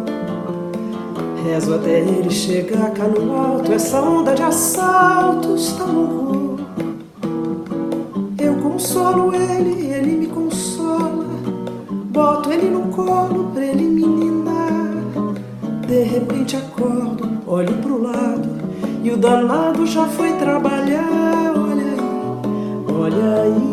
Rezo 1.45 1.75
até 1.75 2.01
ele 2.01 2.31
chegar 2.31 2.91
cá 2.93 3.07
no 3.07 3.37
alto, 3.37 3.71
essa 3.71 4.01
onda 4.01 4.35
de 4.35 4.43
assaltos 4.43 5.75
tá 5.75 5.85
no 5.85 6.32
consolo 8.93 9.35
ele, 9.35 9.87
ele 9.87 10.17
me 10.19 10.27
consola. 10.27 11.25
Boto 12.11 12.53
ele 12.53 12.69
no 12.69 12.89
colo 12.89 13.51
pra 13.55 13.65
ele 13.65 13.85
me 13.85 14.07
ninar. 14.07 14.93
De 15.87 16.03
repente 16.03 16.57
acordo, 16.57 17.27
olho 17.47 17.73
pro 17.79 18.03
lado 18.03 18.51
e 19.03 19.11
o 19.11 19.17
danado 19.17 19.87
já 19.87 20.07
foi 20.07 20.33
trabalhar. 20.35 21.55
Olha 21.57 21.85
aí, 21.87 22.93
olha 23.01 23.43
aí, 23.43 23.72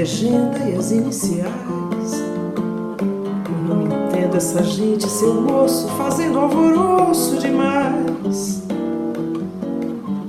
legenda 0.00 0.58
e 0.66 0.74
as 0.74 0.92
iniciais. 0.92 2.22
Eu 3.50 3.68
não 3.68 3.82
entendo 3.82 4.34
essa 4.34 4.62
gente, 4.62 5.06
seu 5.06 5.34
moço, 5.42 5.88
fazendo 5.88 6.38
alvoroço 6.38 7.36
demais. 7.36 8.62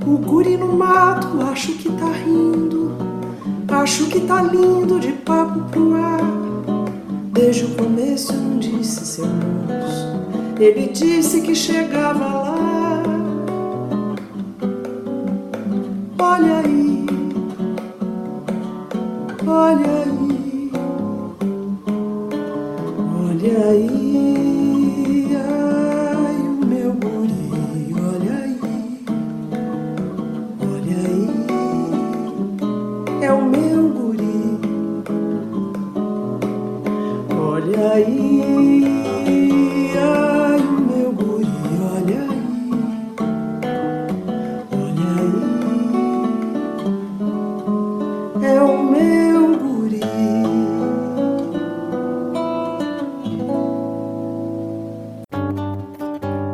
O 0.06 0.18
guri 0.18 0.58
no 0.58 0.74
mato, 0.74 1.42
acho 1.50 1.72
que 1.76 1.90
tá 1.90 2.12
rindo, 2.12 2.92
acho 3.70 4.08
que 4.08 4.20
tá 4.20 4.42
lindo 4.42 5.00
de 5.00 5.14
papo 5.14 5.62
pro 5.72 5.96
ar. 5.96 6.20
Desde 7.32 7.64
o 7.64 7.70
começo 7.76 8.34
não 8.34 8.60
disse, 8.60 9.06
seu 9.06 9.26
moço, 9.26 10.60
ele 10.60 10.90
disse 10.90 11.40
que 11.40 11.56
chegava 11.56 12.26
lá. 12.26 12.81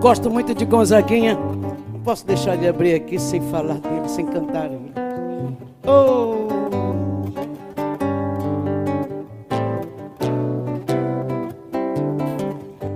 Gosto 0.08 0.30
muito 0.30 0.56
de 0.56 0.64
Gonzaguinha. 0.64 1.36
Não 1.36 2.00
posso 2.00 2.26
deixar 2.26 2.56
de 2.56 2.66
abrir 2.66 2.94
aqui 2.94 3.20
sem 3.20 3.42
falar 3.52 3.74
dele, 3.74 4.08
sem 4.08 4.26
cantar. 4.26 4.70
Oh! 5.86 6.48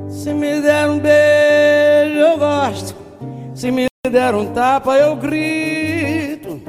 Se 0.08 0.34
me 0.34 0.62
der 0.62 0.89
um 0.89 1.00
beijo, 1.00 2.17
eu 2.17 2.38
gosto. 2.38 2.95
Se 3.56 3.69
me 3.71 3.88
der 4.10 4.34
um 4.34 4.45
tapa, 4.54 4.95
eu 4.95 5.17
grito. 5.17 6.62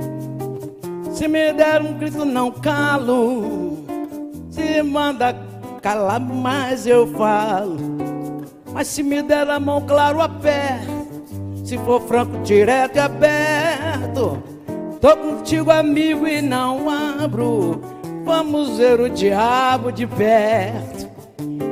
Se 1.13 1.29
me 1.29 1.53
der 1.53 1.81
um 1.81 1.97
grito, 1.97 2.25
não 2.25 2.51
calo. 2.51 3.85
Se 4.51 4.83
manda 4.83 5.37
calar 5.81 6.19
mais, 6.19 6.85
eu 6.85 7.07
falo. 7.13 7.92
Mas 8.83 8.88
se 8.88 9.03
me 9.05 9.23
der 9.23 9.49
a 9.49 9.61
mão, 9.61 9.81
claro, 9.83 10.21
aperto. 10.21 11.07
Se 11.64 11.79
for 11.79 12.01
franco, 12.01 12.38
direto 12.42 12.97
e 12.97 12.99
aberto. 12.99 14.42
Tô 15.01 15.16
contigo, 15.16 15.71
amigo, 15.71 16.27
e 16.27 16.42
não 16.42 16.90
abro. 16.90 17.81
Vamos 18.25 18.79
ver 18.79 18.99
o 18.99 19.09
diabo 19.09 19.92
de 19.92 20.05
perto. 20.05 21.09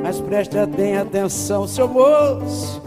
Mas 0.01 0.21
preste 0.21 0.55
bem 0.67 0.95
atenção, 0.95 1.67
seu 1.67 1.85
moço. 1.85 2.81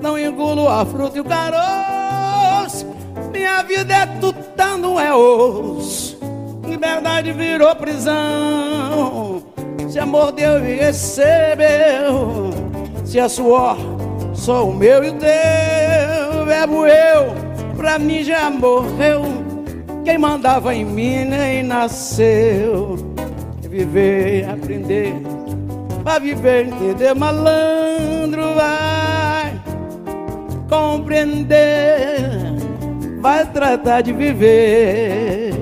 Não 0.00 0.16
engulo 0.16 0.68
a 0.68 0.86
fruta 0.86 1.18
e 1.18 1.20
o 1.20 1.24
caroço. 1.24 2.86
Minha 3.32 3.64
vida 3.64 3.92
é 3.92 4.06
tutã, 4.20 4.76
não 4.76 5.00
é 5.00 5.12
osso. 5.12 6.16
Liberdade 6.64 7.32
virou 7.32 7.74
prisão. 7.74 9.42
Se 9.88 9.98
amor 9.98 10.30
deu 10.30 10.64
e 10.64 10.76
recebeu 10.76 12.05
se 13.16 13.20
é 13.20 13.28
suor, 13.30 13.78
sou 14.34 14.68
o 14.68 14.74
meu 14.74 15.02
e 15.02 15.08
o 15.08 15.14
teu, 15.14 16.44
verbo 16.44 16.84
eu, 16.84 17.32
pra 17.74 17.98
mim 17.98 18.22
já 18.22 18.50
morreu. 18.50 19.22
Quem 20.04 20.18
mandava 20.18 20.74
em 20.74 20.84
mim 20.84 21.24
nem 21.24 21.62
nasceu. 21.62 22.96
Viver, 23.62 24.46
aprender, 24.50 25.14
vai 26.04 26.20
viver, 26.20 26.66
entender, 26.66 27.14
malandro, 27.14 28.54
vai 28.54 29.62
compreender, 30.68 32.20
vai 33.22 33.46
tratar 33.46 34.02
de 34.02 34.12
viver, 34.12 35.54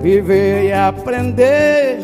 viver 0.00 0.66
e 0.66 0.72
aprender, 0.72 1.98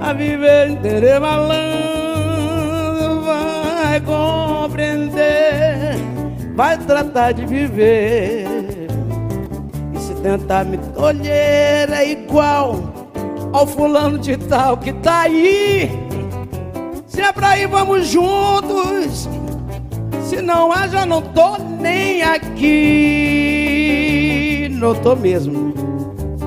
a 0.00 0.12
viver, 0.12 0.70
entender, 0.70 1.20
malandro 1.20 1.95
vai 6.56 6.76
tratar 6.78 7.32
de 7.32 7.44
viver. 7.44 8.46
E 9.94 9.98
se 9.98 10.14
tentar 10.14 10.64
me 10.64 10.78
tolher 10.78 11.92
é 11.92 12.10
igual 12.10 12.80
ao 13.52 13.66
fulano 13.66 14.18
de 14.18 14.38
tal 14.38 14.78
que 14.78 14.94
tá 14.94 15.20
aí. 15.20 15.90
Se 17.06 17.20
é 17.20 17.30
pra 17.30 17.58
ir, 17.58 17.68
vamos 17.68 18.08
juntos. 18.08 19.28
Se 20.24 20.40
não 20.42 20.72
há, 20.72 20.88
já 20.88 21.04
não 21.06 21.20
tô 21.22 21.58
nem 21.80 22.22
aqui. 22.22 22.66
Não 24.72 24.94
tô 24.94 25.14
mesmo. 25.14 25.74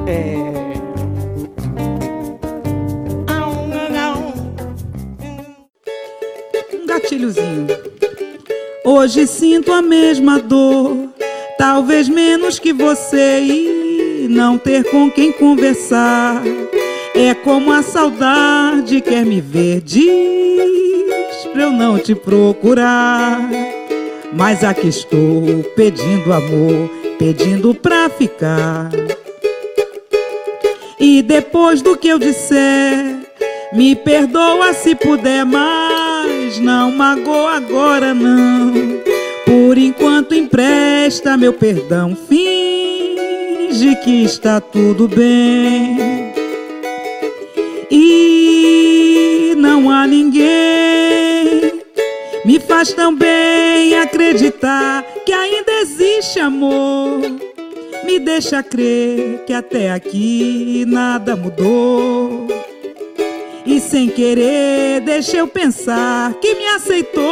É. 0.05 0.68
Hoje 8.91 9.27
sinto 9.27 9.71
a 9.71 9.83
mesma 9.83 10.39
dor, 10.39 11.09
talvez 11.59 12.09
menos 12.09 12.57
que 12.57 12.73
você 12.73 13.39
e 13.39 14.27
não 14.27 14.57
ter 14.57 14.83
com 14.83 15.11
quem 15.11 15.31
conversar. 15.31 16.41
É 17.13 17.35
como 17.35 17.71
a 17.71 17.83
saudade 17.83 18.99
quer 18.99 19.23
me 19.23 19.39
ver, 19.39 19.81
diz 19.81 20.09
pra 21.53 21.65
eu 21.65 21.71
não 21.71 21.99
te 21.99 22.15
procurar. 22.15 23.47
Mas 24.33 24.63
aqui 24.63 24.87
estou 24.87 25.61
pedindo 25.75 26.33
amor, 26.33 26.89
pedindo 27.19 27.75
pra 27.75 28.09
ficar. 28.09 28.89
E 30.99 31.21
depois 31.21 31.83
do 31.83 31.95
que 31.95 32.07
eu 32.07 32.17
disser, 32.17 33.19
me 33.71 33.95
perdoa 33.95 34.73
se 34.73 34.95
puder 34.95 35.45
mais 35.45 35.98
não 36.57 36.91
magoa 36.91 37.57
agora 37.57 38.13
não. 38.13 38.73
Por 39.45 39.77
enquanto 39.77 40.33
empresta 40.33 41.37
meu 41.37 41.53
perdão, 41.53 42.17
finge 42.27 43.95
que 44.03 44.23
está 44.23 44.59
tudo 44.59 45.07
bem. 45.07 46.33
E 47.91 49.53
não 49.57 49.91
há 49.91 50.07
ninguém 50.07 51.09
me 52.45 52.59
faz 52.59 52.93
tão 52.93 53.15
bem 53.15 53.95
acreditar 53.99 55.03
que 55.25 55.31
ainda 55.31 55.71
existe 55.81 56.39
amor. 56.39 57.19
Me 58.05 58.17
deixa 58.17 58.63
crer 58.63 59.43
que 59.45 59.53
até 59.53 59.91
aqui 59.91 60.83
nada 60.87 61.35
mudou. 61.35 62.47
E 63.65 63.79
sem 63.79 64.09
querer, 64.09 65.01
deixa 65.01 65.37
eu 65.37 65.47
pensar 65.47 66.33
que 66.35 66.55
me 66.55 66.65
aceitou. 66.67 67.23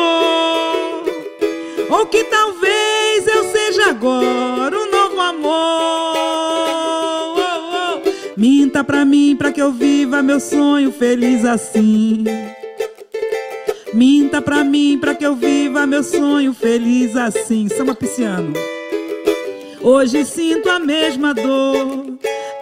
Ou 1.89 2.05
que 2.05 2.23
talvez 2.25 3.27
eu 3.27 3.43
seja 3.45 3.89
agora 3.89 4.77
um 4.77 4.91
novo 4.91 5.19
amor. 5.19 6.17
Oh, 6.17 7.35
oh. 7.39 8.11
Minta 8.35 8.83
pra 8.83 9.05
mim, 9.05 9.35
pra 9.35 9.51
que 9.51 9.61
eu 9.61 9.71
viva 9.71 10.21
meu 10.21 10.39
sonho 10.39 10.91
feliz 10.91 11.45
assim. 11.45 12.23
Minta 13.93 14.41
pra 14.41 14.63
mim, 14.63 14.97
pra 14.99 15.15
que 15.15 15.25
eu 15.25 15.35
viva 15.35 15.87
meu 15.87 16.03
sonho 16.03 16.53
feliz 16.53 17.15
assim. 17.15 17.69
Samba 17.69 17.95
pisciano. 17.95 18.53
Hoje 19.81 20.25
sinto 20.25 20.69
a 20.69 20.79
mesma 20.79 21.33
dor 21.33 22.17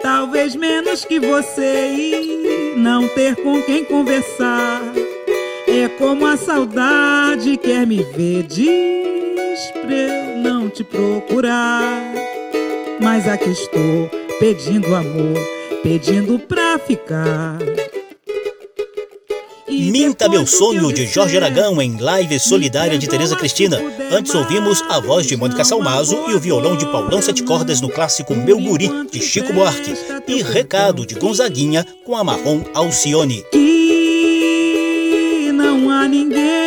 talvez 0.06 0.54
menos 0.54 1.04
que 1.04 1.18
você 1.18 1.92
e 1.92 2.74
não 2.76 3.08
ter 3.08 3.34
com 3.34 3.60
quem 3.60 3.84
conversar. 3.84 4.80
É 5.66 5.88
como 5.98 6.24
a 6.24 6.36
saudade 6.36 7.56
quer 7.56 7.84
me 7.84 8.04
ver, 8.04 8.44
diz 8.44 9.72
pra 9.72 9.92
eu 9.92 10.36
não 10.38 10.70
te 10.70 10.84
procurar. 10.84 12.14
Mas 13.02 13.26
aqui 13.26 13.50
estou 13.50 14.08
pedindo 14.38 14.94
amor, 14.94 15.40
pedindo 15.82 16.38
pra 16.38 16.78
ficar. 16.78 17.58
Minta 19.68 20.28
Meu 20.28 20.46
Sonho 20.46 20.92
de 20.92 21.06
Jorge 21.06 21.36
Aragão 21.36 21.82
em 21.82 21.96
live 21.96 22.38
solidária 22.38 22.98
de 22.98 23.08
Tereza 23.08 23.34
Cristina. 23.36 23.80
Antes 24.10 24.34
ouvimos 24.34 24.82
a 24.88 25.00
voz 25.00 25.26
de 25.26 25.36
Mônica 25.36 25.64
Salmazo 25.64 26.16
e 26.28 26.34
o 26.34 26.40
violão 26.40 26.76
de 26.76 26.86
Paulão 26.86 27.20
Sete 27.20 27.42
Cordas 27.42 27.80
no 27.80 27.88
clássico 27.88 28.34
Meu 28.34 28.58
Guri 28.60 28.90
de 29.10 29.20
Chico 29.20 29.52
Buarque 29.52 29.94
e 30.28 30.42
Recado 30.42 31.04
de 31.04 31.14
Gonzaguinha 31.14 31.86
com 32.04 32.16
a 32.16 32.22
Marrom 32.22 32.62
Alcione. 32.74 33.44
E 33.52 35.50
não 35.52 35.90
há 35.90 36.06
ninguém 36.06 36.66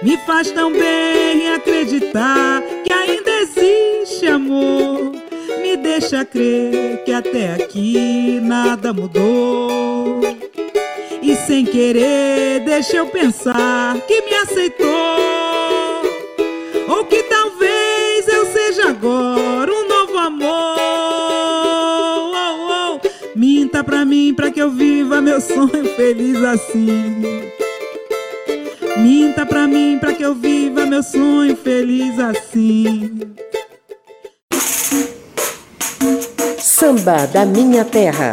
me 0.00 0.16
faz 0.18 0.50
tão 0.52 0.72
bem 0.72 1.52
acreditar 1.52 2.62
que 2.84 2.92
ainda 2.92 3.30
existe 3.40 4.26
amor. 4.26 5.12
Me 5.60 5.76
deixa 5.76 6.24
crer 6.24 7.02
que 7.04 7.12
até 7.12 7.54
aqui 7.54 8.38
nada 8.40 8.92
mudou. 8.92 10.20
Sem 11.48 11.64
querer, 11.64 12.60
deixa 12.60 12.98
eu 12.98 13.06
pensar 13.06 13.98
que 14.06 14.20
me 14.20 14.34
aceitou. 14.34 14.86
Ou 16.86 17.06
que 17.06 17.22
talvez 17.22 18.28
eu 18.28 18.44
seja 18.52 18.90
agora 18.90 19.72
um 19.72 19.88
novo 19.88 20.18
amor. 20.18 20.76
Oh, 22.34 23.00
oh. 23.00 23.00
Minta 23.34 23.82
pra 23.82 24.04
mim, 24.04 24.34
pra 24.34 24.50
que 24.50 24.60
eu 24.60 24.70
viva 24.70 25.22
meu 25.22 25.40
sonho 25.40 25.86
feliz 25.96 26.36
assim. 26.44 27.50
Minta 28.98 29.46
pra 29.46 29.66
mim, 29.66 29.96
pra 29.98 30.12
que 30.12 30.22
eu 30.22 30.34
viva 30.34 30.84
meu 30.84 31.02
sonho 31.02 31.56
feliz 31.56 32.18
assim. 32.18 33.20
Samba 36.58 37.26
da 37.26 37.46
minha 37.46 37.86
terra. 37.86 38.32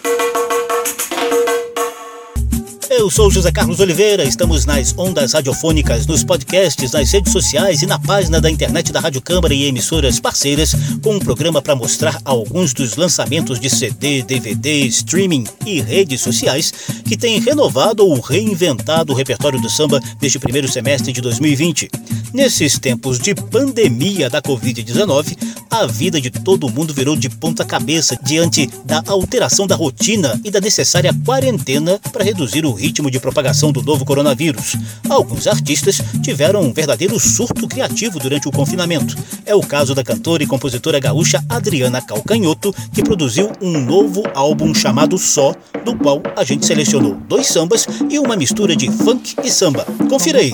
Eu 3.01 3.09
sou 3.09 3.31
José 3.31 3.51
Carlos 3.51 3.79
Oliveira, 3.79 4.23
estamos 4.23 4.63
nas 4.63 4.93
ondas 4.95 5.33
radiofônicas, 5.33 6.05
nos 6.05 6.23
podcasts, 6.23 6.91
nas 6.91 7.11
redes 7.11 7.31
sociais 7.31 7.81
e 7.81 7.87
na 7.87 7.97
página 7.97 8.39
da 8.39 8.47
internet 8.47 8.91
da 8.91 8.99
Rádio 8.99 9.19
Câmara 9.23 9.55
e 9.55 9.63
emissoras 9.63 10.19
parceiras, 10.19 10.75
com 11.01 11.15
um 11.15 11.19
programa 11.19 11.63
para 11.63 11.75
mostrar 11.75 12.21
alguns 12.23 12.75
dos 12.75 12.95
lançamentos 12.97 13.59
de 13.59 13.71
CD, 13.71 14.21
DVD, 14.21 14.85
streaming 14.85 15.45
e 15.65 15.81
redes 15.81 16.21
sociais 16.21 16.71
que 17.03 17.17
têm 17.17 17.39
renovado 17.39 18.05
ou 18.05 18.19
reinventado 18.19 19.13
o 19.13 19.15
repertório 19.15 19.59
do 19.59 19.67
samba 19.67 19.99
desde 20.19 20.37
o 20.37 20.41
primeiro 20.41 20.71
semestre 20.71 21.11
de 21.11 21.21
2020. 21.21 21.89
Nesses 22.31 22.77
tempos 22.77 23.17
de 23.17 23.33
pandemia 23.33 24.29
da 24.29 24.41
Covid-19, 24.43 25.35
a 25.71 25.85
vida 25.85 26.19
de 26.19 26.29
todo 26.29 26.69
mundo 26.69 26.93
virou 26.93 27.15
de 27.15 27.29
ponta 27.29 27.65
cabeça 27.65 28.17
diante 28.21 28.69
da 28.85 29.01
alteração 29.07 29.65
da 29.65 29.75
rotina 29.75 30.39
e 30.43 30.51
da 30.51 30.61
necessária 30.61 31.13
quarentena 31.25 31.99
para 32.11 32.23
reduzir 32.23 32.65
o 32.65 32.77
ritmo 32.91 33.09
de 33.09 33.19
propagação 33.19 33.71
do 33.71 33.81
novo 33.81 34.03
coronavírus. 34.03 34.75
Alguns 35.09 35.47
artistas 35.47 36.01
tiveram 36.21 36.61
um 36.61 36.73
verdadeiro 36.73 37.17
surto 37.17 37.67
criativo 37.67 38.19
durante 38.19 38.49
o 38.49 38.51
confinamento. 38.51 39.15
É 39.45 39.55
o 39.55 39.61
caso 39.61 39.95
da 39.95 40.03
cantora 40.03 40.43
e 40.43 40.47
compositora 40.47 40.99
gaúcha 40.99 41.43
Adriana 41.47 42.01
Calcanhoto, 42.01 42.75
que 42.93 43.01
produziu 43.01 43.49
um 43.61 43.79
novo 43.79 44.23
álbum 44.35 44.73
chamado 44.73 45.17
Só, 45.17 45.55
do 45.85 45.95
qual 45.95 46.21
a 46.35 46.43
gente 46.43 46.65
selecionou 46.65 47.15
dois 47.27 47.47
sambas 47.47 47.87
e 48.09 48.19
uma 48.19 48.35
mistura 48.35 48.75
de 48.75 48.91
funk 48.91 49.35
e 49.41 49.49
samba. 49.49 49.85
Confira 50.09 50.39
aí. 50.39 50.51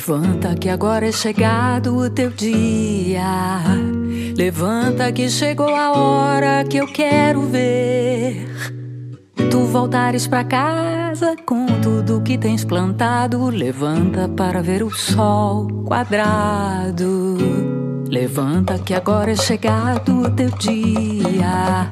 Levanta 0.00 0.54
que 0.54 0.70
agora 0.70 1.06
é 1.06 1.12
chegado 1.12 1.94
o 1.94 2.08
teu 2.08 2.30
dia. 2.30 3.60
Levanta 4.34 5.12
que 5.12 5.28
chegou 5.28 5.68
a 5.68 5.92
hora 5.92 6.64
que 6.64 6.78
eu 6.78 6.86
quero 6.86 7.42
ver. 7.42 8.48
Tu 9.50 9.60
voltares 9.66 10.26
pra 10.26 10.42
casa 10.42 11.36
com 11.44 11.66
tudo 11.82 12.22
que 12.22 12.38
tens 12.38 12.64
plantado. 12.64 13.50
Levanta 13.50 14.26
para 14.26 14.62
ver 14.62 14.82
o 14.82 14.90
sol 14.90 15.68
quadrado. 15.84 17.36
Levanta 18.08 18.78
que 18.78 18.94
agora 18.94 19.32
é 19.32 19.36
chegado 19.36 20.22
o 20.22 20.30
teu 20.30 20.48
dia. 20.52 21.90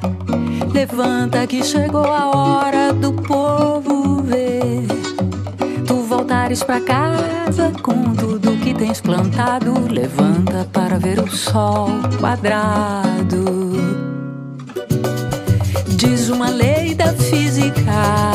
Levanta 0.72 1.46
que 1.46 1.62
chegou 1.62 2.06
a 2.06 2.30
hora 2.34 2.90
do 2.94 3.12
povo 3.12 4.22
ver 4.22 4.78
voltares 6.08 6.64
pra 6.64 6.80
casa 6.80 7.47
com 7.82 8.14
tudo 8.14 8.56
que 8.62 8.72
tens 8.72 9.00
plantado, 9.00 9.74
levanta 9.90 10.66
para 10.72 10.98
ver 10.98 11.18
o 11.18 11.28
sol 11.28 11.88
quadrado. 12.20 13.44
Diz 15.88 16.28
uma 16.30 16.50
lei 16.50 16.94
da 16.94 17.12
física 17.12 18.32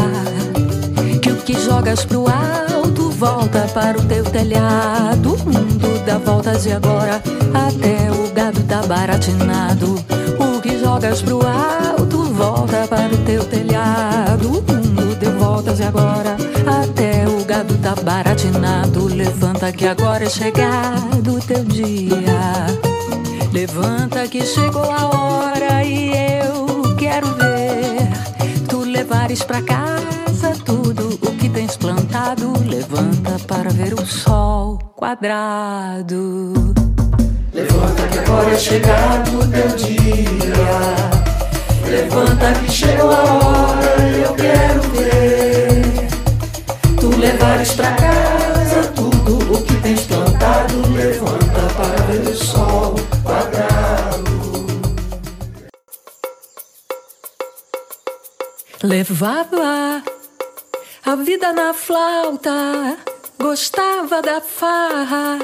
que 1.21 1.31
o 1.31 1.37
que 1.37 1.53
jogas 1.53 2.03
pro 2.03 2.25
alto 2.27 3.09
volta 3.11 3.65
para 3.73 3.97
o 3.97 4.05
teu 4.05 4.23
telhado. 4.25 5.35
O 5.35 5.45
mundo 5.45 6.05
dá 6.05 6.17
voltas 6.17 6.65
e 6.65 6.73
agora 6.73 7.21
até 7.53 8.11
o 8.11 8.29
gado 8.33 8.61
tá 8.63 8.81
baratinado. 8.85 9.95
O 10.37 10.61
que 10.61 10.77
jogas 10.79 11.21
pro 11.21 11.39
alto 11.47 12.23
volta 12.25 12.85
para 12.89 13.13
o 13.13 13.17
teu 13.19 13.43
telhado. 13.45 14.49
O 14.49 14.73
mundo 14.73 15.15
deu 15.17 15.31
voltas 15.39 15.79
e 15.79 15.83
agora 15.83 16.35
até 16.67 17.02
tá 17.83 17.93
baratinado. 18.01 19.07
Levanta 19.07 19.71
que 19.71 19.85
agora 19.85 20.23
é 20.23 20.29
chegado 20.29 21.35
o 21.35 21.41
teu 21.41 21.63
dia. 21.65 22.65
Levanta 23.51 24.25
que 24.27 24.45
chegou 24.45 24.89
a 24.89 25.05
hora 25.07 25.83
e 25.83 26.11
eu 26.39 26.95
quero 26.95 27.27
ver 27.35 28.07
tu 28.69 28.79
levares 28.79 29.43
pra 29.43 29.61
casa 29.61 30.53
tudo 30.65 31.19
o 31.21 31.31
que 31.35 31.49
tens 31.49 31.75
plantado. 31.75 32.53
Levanta 32.65 33.37
para 33.47 33.69
ver 33.69 33.93
o 33.93 34.05
sol 34.05 34.79
quadrado. 34.95 36.53
Levanta 37.53 38.07
que 38.07 38.19
agora 38.19 38.51
é 38.51 38.57
chegado 38.57 39.39
o 39.39 39.47
teu 39.47 39.67
dia. 39.75 40.23
Levanta 41.85 42.53
que 42.53 42.71
chegou 42.71 43.11
a 43.11 43.23
hora 43.23 44.09
e 44.09 44.23
eu 44.23 44.33
quero 44.33 44.81
ver 44.93 45.92
levares 47.23 47.71
pra 47.73 47.91
casa 47.93 48.83
tudo 48.95 49.53
o 49.53 49.63
que 49.63 49.75
tens 49.81 50.01
plantado. 50.01 50.75
Levanta 50.93 51.61
para 51.77 52.03
ver 52.07 52.27
o 52.29 52.35
sol 52.35 52.95
quadrado. 53.23 54.23
Levava 58.83 60.03
a 61.05 61.15
vida 61.15 61.53
na 61.53 61.73
flauta 61.73 62.97
Gostava 63.43 64.21
da 64.21 64.39
farra. 64.39 65.37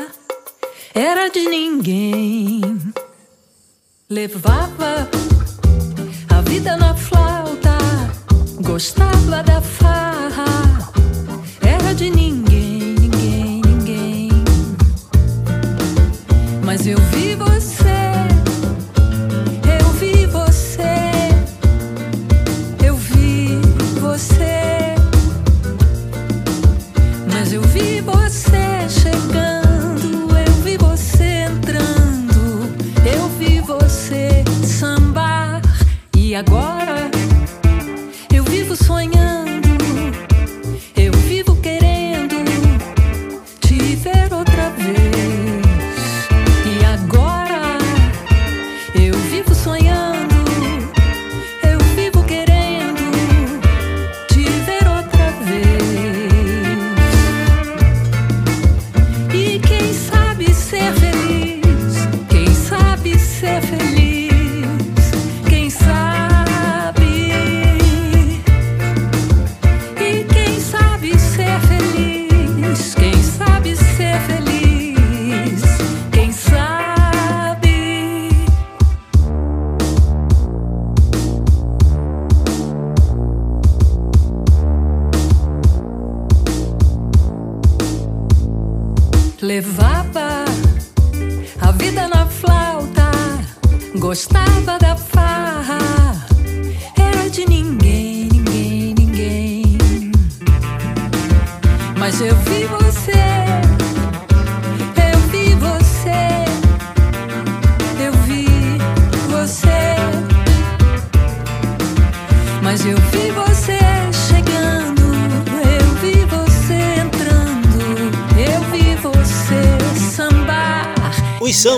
Era 0.96 1.30
de 1.30 1.42
ninguém. 1.50 2.62
Levava 4.10 5.10
a 6.30 6.42
vida 6.42 6.78
na 6.78 6.96
flauta, 6.96 7.78
gostava 8.62 9.44
da 9.44 9.62
farra, 9.62 10.46
de 12.00 12.10
ninguém, 12.12 12.96
ninguém, 12.98 13.62
ninguém. 13.62 14.30
Mas 16.64 16.88
eu 16.88 16.98
vi 17.12 17.36
você, 17.36 18.14
eu 19.82 19.90
vi 20.00 20.26
você, 20.26 20.93
eu 22.86 22.95
vi 22.95 23.60
você. 24.00 24.95
Mas 27.34 27.52
eu 27.52 27.62
vi 27.64 28.00
você 28.00 28.88
chegando, 28.88 30.38
eu 30.38 30.54
vi 30.64 30.78
você 30.78 31.50
entrando, 31.50 32.74
eu 33.14 33.28
vi 33.38 33.60
você 33.60 34.45
sambar 34.64 35.62
e 36.16 36.34
agora. 36.34 36.68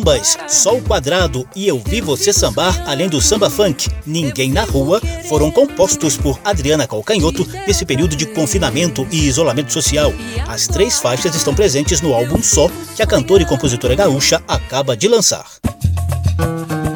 Sambas 0.01 0.37
Sol 0.47 0.81
Quadrado 0.81 1.47
e 1.55 1.67
Eu 1.67 1.79
Vi 1.85 2.01
Você 2.01 2.33
Sambar, 2.33 2.83
além 2.87 3.07
do 3.07 3.21
samba 3.21 3.49
funk 3.49 3.87
Ninguém 4.05 4.51
na 4.51 4.63
Rua, 4.63 4.99
foram 5.29 5.51
compostos 5.51 6.17
por 6.17 6.39
Adriana 6.43 6.87
Calcanhoto 6.87 7.47
nesse 7.67 7.85
período 7.85 8.15
de 8.15 8.25
confinamento 8.25 9.07
e 9.11 9.27
isolamento 9.27 9.71
social. 9.71 10.11
As 10.47 10.67
três 10.67 10.99
faixas 10.99 11.35
estão 11.35 11.53
presentes 11.53 12.01
no 12.01 12.13
álbum 12.13 12.41
Só, 12.41 12.67
que 12.95 13.03
a 13.03 13.07
cantora 13.07 13.43
e 13.43 13.45
compositora 13.45 13.93
gaúcha 13.93 14.41
acaba 14.47 14.97
de 14.97 15.07
lançar. 15.07 15.45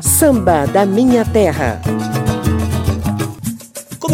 Samba 0.02 0.66
da 0.66 0.86
Minha 0.86 1.24
Terra. 1.26 1.82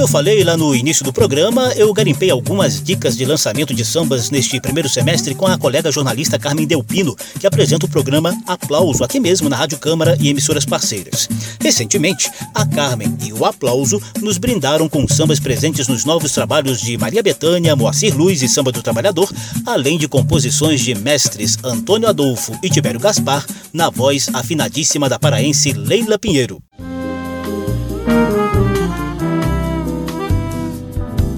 Eu 0.01 0.07
falei 0.07 0.43
lá 0.43 0.57
no 0.57 0.73
início 0.73 1.05
do 1.05 1.13
programa, 1.13 1.71
eu 1.75 1.93
garimpei 1.93 2.31
algumas 2.31 2.81
dicas 2.81 3.15
de 3.15 3.23
lançamento 3.23 3.71
de 3.71 3.85
sambas 3.85 4.31
neste 4.31 4.59
primeiro 4.59 4.89
semestre 4.89 5.35
com 5.35 5.45
a 5.45 5.59
colega 5.59 5.91
jornalista 5.91 6.39
Carmen 6.39 6.65
Delpino, 6.65 7.15
que 7.39 7.45
apresenta 7.45 7.85
o 7.85 7.89
programa 7.89 8.35
Aplauso 8.47 9.03
aqui 9.03 9.19
mesmo 9.19 9.47
na 9.47 9.55
Rádio 9.55 9.77
Câmara 9.77 10.17
e 10.19 10.27
emissoras 10.27 10.65
parceiras. 10.65 11.29
Recentemente, 11.61 12.31
a 12.55 12.65
Carmen 12.65 13.15
e 13.23 13.31
o 13.31 13.45
Aplauso 13.45 14.01
nos 14.19 14.39
brindaram 14.39 14.89
com 14.89 15.07
sambas 15.07 15.39
presentes 15.39 15.87
nos 15.87 16.03
novos 16.03 16.31
trabalhos 16.31 16.81
de 16.81 16.97
Maria 16.97 17.21
Bethânia, 17.21 17.75
Moacir 17.75 18.17
Luz 18.17 18.41
e 18.41 18.49
Samba 18.49 18.71
do 18.71 18.81
Trabalhador, 18.81 19.31
além 19.67 19.99
de 19.99 20.07
composições 20.07 20.81
de 20.81 20.95
mestres 20.95 21.59
Antônio 21.63 22.09
Adolfo 22.09 22.57
e 22.63 22.71
Tibério 22.71 22.99
Gaspar, 22.99 23.45
na 23.71 23.91
voz 23.91 24.29
afinadíssima 24.33 25.07
da 25.07 25.19
paraense 25.19 25.73
Leila 25.73 26.17
Pinheiro. 26.17 26.59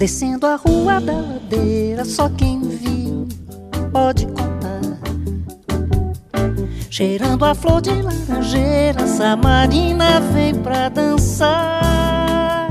Descendo 0.04 0.46
a 0.46 0.58
rua 0.58 1.00
da 1.00 1.14
ladeira, 1.14 2.04
só 2.04 2.28
quem 2.28 2.60
viu 2.60 3.26
pode 3.94 4.26
contar. 4.26 4.82
Cheirando 6.90 7.46
a 7.46 7.56
flor 7.56 7.80
de 7.80 8.02
laranjeira, 8.02 9.08
Samarina 9.08 10.20
vem 10.20 10.56
pra 10.56 10.90
dançar. 10.90 12.68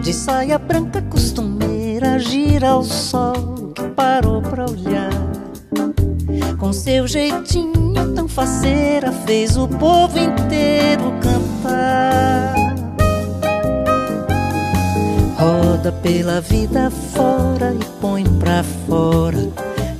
De 0.00 0.14
saia 0.14 0.58
branca 0.58 1.02
costumeira, 1.02 2.18
gira 2.18 2.74
o 2.74 2.82
sol 2.82 3.74
que 3.74 3.86
parou 3.88 4.40
pra 4.40 4.64
olhar. 4.64 5.12
Com 6.58 6.72
seu 6.72 7.06
jeitinho 7.06 8.14
tão 8.14 8.26
faceira, 8.26 9.12
fez 9.12 9.58
o 9.58 9.68
povo 9.68 10.18
inteiro 10.18 11.12
cantar. 11.20 12.77
Roda 15.38 15.92
pela 15.92 16.40
vida 16.40 16.90
fora 16.90 17.72
e 17.72 17.84
põe 18.00 18.24
pra 18.24 18.64
fora 18.88 19.48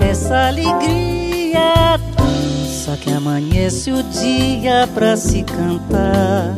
essa 0.01 0.49
alegria. 0.49 1.97
Dança 2.17 2.97
que 3.01 3.13
amanhece 3.13 3.93
o 3.93 4.03
dia 4.03 4.89
pra 4.93 5.17
se 5.17 5.45
cantar. 5.45 6.57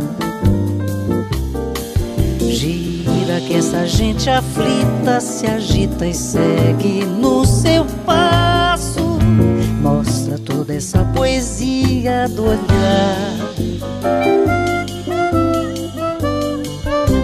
Gira 2.39 3.41
que 3.47 3.57
essa 3.57 3.87
gente 3.87 4.31
aflita 4.31 5.21
se 5.21 5.47
agita 5.47 6.07
e 6.07 6.15
segue 6.15 7.05
no 7.05 7.45
seu 7.45 7.85
passo. 8.07 9.19
Mostra 9.83 10.39
toda 10.39 10.75
essa 10.75 11.05
poesia 11.15 12.27
do 12.31 12.45
olhar. 12.47 13.41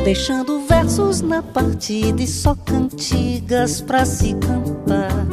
Deixando 0.04 0.65
versos 0.87 1.20
na 1.20 1.43
partida 1.43 2.22
e 2.22 2.28
só 2.28 2.55
cantigas 2.55 3.80
pra 3.80 4.05
se 4.05 4.34
cantar. 4.34 5.26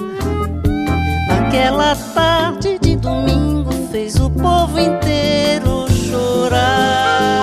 Naquela 1.27 1.95
tarde 1.95 2.79
de 2.79 2.95
domingo 2.95 3.71
fez 3.91 4.15
o 4.15 4.31
povo 4.31 4.79
inteiro 4.79 5.85
chorar. 5.91 7.42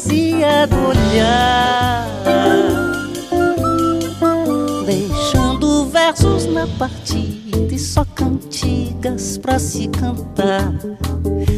Poesia 0.00 0.66
do 0.66 0.88
olhar 0.88 2.08
deixando 4.86 5.86
versos 5.86 6.46
na 6.46 6.66
partida 6.78 7.74
e 7.74 7.78
só 7.78 8.04
cantigas 8.04 9.38
pra 9.38 9.58
se 9.58 9.88
cantar. 9.88 10.72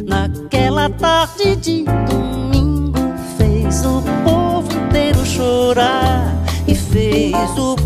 Naquela 0.05 0.90
tarde 0.90 1.57
de 1.57 1.84
domingo 1.84 2.99
fez 3.38 3.84
o 3.86 4.03
povo 4.24 4.68
inteiro 4.72 5.24
chorar 5.24 6.34
e 6.66 6.74
fez 6.74 7.59
o 7.59 7.76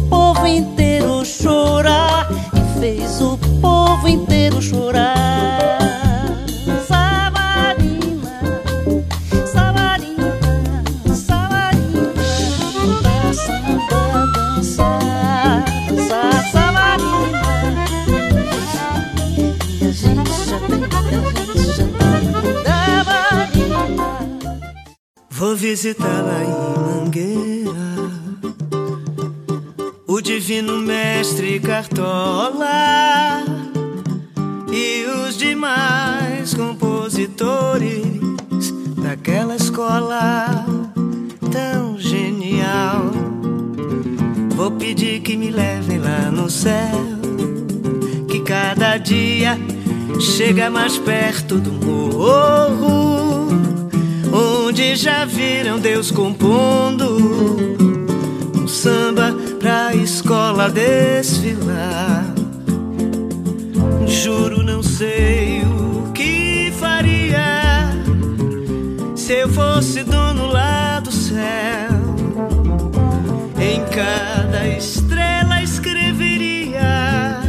Cartola 31.88 33.44
e 34.72 35.06
os 35.06 35.36
demais 35.36 36.52
compositores 36.52 38.02
daquela 39.00 39.54
escola 39.54 40.66
tão 41.52 41.96
genial. 41.96 43.12
Vou 44.56 44.72
pedir 44.72 45.20
que 45.20 45.36
me 45.36 45.50
levem 45.50 45.98
lá 45.98 46.28
no 46.32 46.50
céu, 46.50 47.04
que 48.26 48.40
cada 48.40 48.98
dia 48.98 49.56
chega 50.18 50.68
mais 50.68 50.98
perto 50.98 51.56
do 51.56 51.72
morro, 51.72 53.46
onde 54.32 54.96
já 54.96 55.24
viram 55.24 55.78
Deus 55.78 56.10
compondo 56.10 57.75
escola 60.26 60.68
desfilar. 60.68 62.24
Juro, 64.08 64.60
não 64.60 64.82
sei 64.82 65.62
o 65.62 66.10
que 66.10 66.72
faria 66.80 67.92
se 69.14 69.34
eu 69.34 69.48
fosse 69.48 70.02
dono 70.02 70.48
lá 70.48 70.98
do 70.98 71.12
céu. 71.12 71.92
Em 73.56 73.84
cada 73.94 74.66
estrela 74.66 75.62
escreveria 75.62 77.40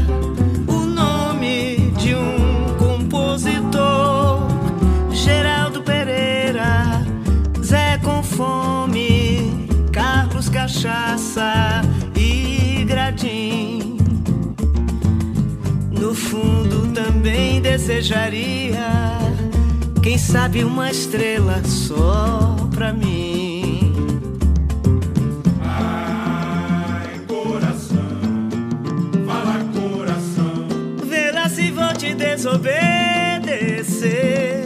o 0.67 0.85
nome 0.85 1.91
de 1.97 2.13
um 2.13 2.75
compositor: 2.77 4.47
Geraldo 5.11 5.81
Pereira, 5.81 7.03
Zé 7.59 7.97
com 8.03 8.21
Fome, 8.21 9.67
Carlos 9.91 10.47
Cachaça 10.47 11.86
fundo 16.29 16.91
também 16.93 17.61
desejaria, 17.61 19.17
quem 20.01 20.17
sabe, 20.17 20.63
uma 20.63 20.89
estrela 20.91 21.61
só 21.63 22.55
pra 22.73 22.91
mim. 22.93 23.93
Ai, 25.63 27.19
coração, 27.27 27.97
fala 29.25 29.65
coração. 29.73 30.67
Vê 31.05 31.31
lá 31.31 31.49
se 31.49 31.71
vou 31.71 31.93
te 31.93 32.13
desobedecer. 32.13 34.63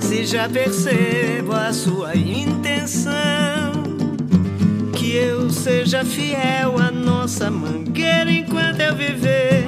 Se 0.00 0.24
já 0.24 0.48
percebo 0.48 1.52
a 1.52 1.72
sua 1.72 2.16
intenção, 2.16 3.12
que 4.94 5.14
eu 5.16 5.50
seja 5.50 6.04
fiel 6.04 6.78
à 6.78 6.90
nossa 6.90 7.50
mangueira 7.50 8.30
enquanto 8.30 8.80
eu 8.80 8.94
viver. 8.94 9.66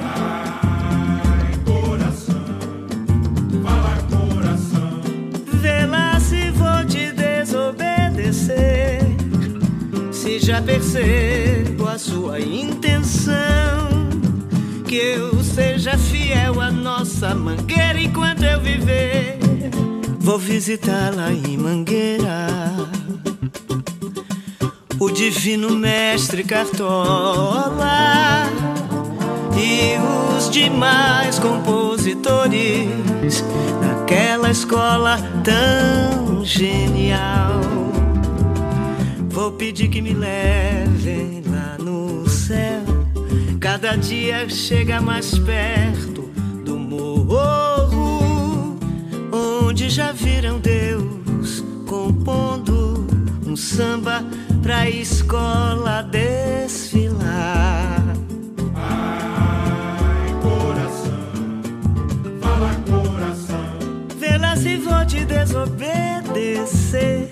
Já 10.55 10.61
percebo 10.61 11.85
a 11.85 11.97
sua 11.97 12.39
intenção, 12.39 13.89
que 14.87 14.95
eu 14.95 15.43
seja 15.43 15.97
fiel 15.97 16.61
à 16.61 16.71
nossa 16.71 17.35
mangueira 17.35 17.99
enquanto 17.99 18.43
eu 18.43 18.61
viver. 18.61 19.37
Vou 20.17 20.39
visitá-la 20.39 21.33
em 21.33 21.57
Mangueira. 21.57 22.47
O 24.97 25.09
divino 25.09 25.71
mestre 25.71 26.45
Cartola 26.45 28.45
e 29.57 29.97
os 30.37 30.49
demais 30.49 31.37
compositores 31.37 33.43
daquela 33.81 34.51
escola 34.51 35.17
tão 35.43 36.45
genial. 36.45 37.74
Vou 39.35 39.51
pedir 39.51 39.89
que 39.89 40.01
me 40.01 40.13
levem 40.13 41.43
lá 41.45 41.77
no 41.77 42.25
céu. 42.29 42.81
Cada 43.59 43.97
dia 43.97 44.47
chega 44.47 45.01
mais 45.01 45.37
perto 45.37 46.21
do 46.63 46.79
morro, 46.79 48.79
onde 49.61 49.89
já 49.89 50.13
viram 50.13 50.57
Deus 50.59 51.61
compondo 51.85 53.05
um 53.45 53.57
samba 53.57 54.23
pra 54.63 54.89
escola 54.89 56.01
desfilar. 56.03 58.01
Ai, 58.73 60.31
coração, 60.41 61.19
fala 62.39 62.73
coração. 62.89 63.65
Vê 64.17 64.37
lá 64.37 64.55
se 64.55 64.77
vou 64.77 65.05
te 65.05 65.25
desobedecer. 65.25 67.29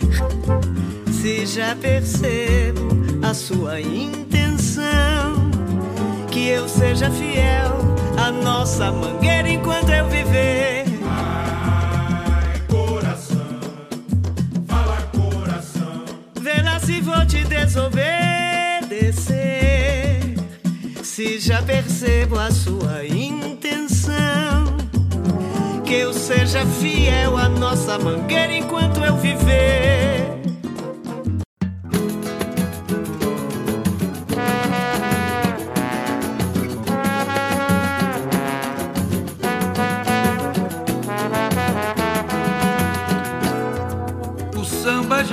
Se 1.23 1.45
já 1.45 1.73
percebo 1.73 2.89
a 3.25 3.33
sua 3.33 3.79
intenção, 3.79 5.49
que 6.29 6.49
eu 6.49 6.67
seja 6.67 7.09
fiel 7.09 7.77
à 8.17 8.29
nossa 8.29 8.91
mangueira 8.91 9.49
enquanto 9.49 9.89
eu 9.89 10.09
viver. 10.09 10.83
Ai, 11.09 12.61
coração, 12.67 13.57
fala 14.67 14.97
coração. 15.13 16.03
Vê 16.41 16.61
lá 16.61 16.77
se 16.81 16.99
vou 16.99 17.25
te 17.25 17.45
desobedecer. 17.45 18.03
Se 21.01 21.39
já 21.39 21.61
percebo 21.61 22.37
a 22.37 22.51
sua 22.51 23.05
intenção, 23.05 24.75
que 25.85 25.93
eu 25.93 26.13
seja 26.13 26.65
fiel 26.65 27.37
à 27.37 27.47
nossa 27.47 27.97
mangueira 27.97 28.53
enquanto 28.53 28.99
eu 28.99 29.15
viver. 29.15 30.42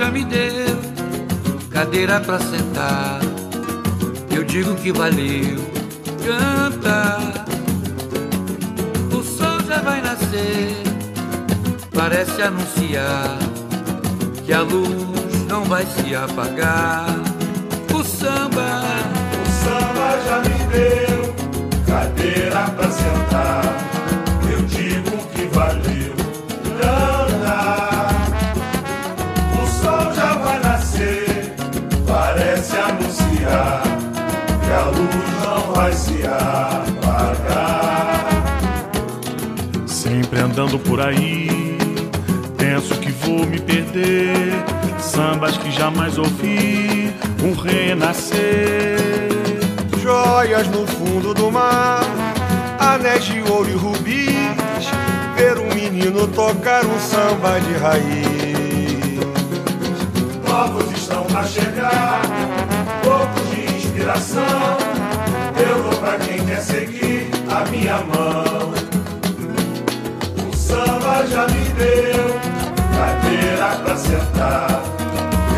Já 0.01 0.09
me 0.09 0.25
deu 0.25 0.81
cadeira 1.69 2.19
pra 2.19 2.39
sentar. 2.39 3.19
Eu 4.35 4.43
digo 4.43 4.73
que 4.73 4.91
valeu, 4.91 5.59
canta. 6.25 7.19
O 9.15 9.21
sol 9.21 9.61
já 9.67 9.79
vai 9.81 10.01
nascer, 10.01 10.75
parece 11.93 12.41
anunciar 12.41 13.37
que 14.43 14.51
a 14.51 14.61
luz 14.61 15.45
não 15.47 15.65
vai 15.65 15.85
se 15.85 16.15
apagar. 16.15 17.05
O 17.93 18.03
samba, 18.03 18.81
O 19.45 19.51
samba 19.63 20.19
já 20.25 20.39
me 20.39 20.57
deu 20.73 21.35
cadeira 21.85 22.63
pra 22.75 22.89
sentar. 22.89 23.70
Vai 35.91 35.93
se 35.93 36.23
apagar. 36.25 37.81
Sempre 39.85 40.39
andando 40.39 40.79
por 40.79 41.01
aí, 41.01 41.77
penso 42.57 42.95
que 42.95 43.11
vou 43.11 43.45
me 43.45 43.59
perder. 43.59 44.31
Sambas 44.99 45.57
que 45.57 45.71
jamais 45.71 46.17
ouvi, 46.17 47.13
um 47.43 47.53
renascer. 47.53 48.99
Joias 50.01 50.67
no 50.67 50.87
fundo 50.87 51.33
do 51.33 51.51
mar, 51.51 52.01
anéis 52.79 53.25
de 53.25 53.41
ouro 53.41 53.69
e 53.69 53.73
rubis. 53.73 54.31
Ver 55.35 55.57
um 55.57 55.73
menino 55.73 56.27
tocar 56.27 56.85
um 56.85 56.99
samba 56.99 57.59
de 57.59 57.73
raiz. 57.73 58.31
Novos 60.47 60.91
estão 60.97 61.25
a 61.35 61.43
chegar, 61.43 62.21
poucos 63.03 63.49
de 63.49 63.77
inspiração. 63.77 64.80
Quer 66.51 66.61
seguir 66.61 67.29
a 67.49 67.63
minha 67.69 67.97
mão. 67.99 68.73
O 70.49 70.55
samba 70.55 71.25
já 71.27 71.47
me 71.47 71.63
deu 71.79 72.39
cadeira 72.93 73.69
pra 73.83 73.95
sentar. 73.95 74.83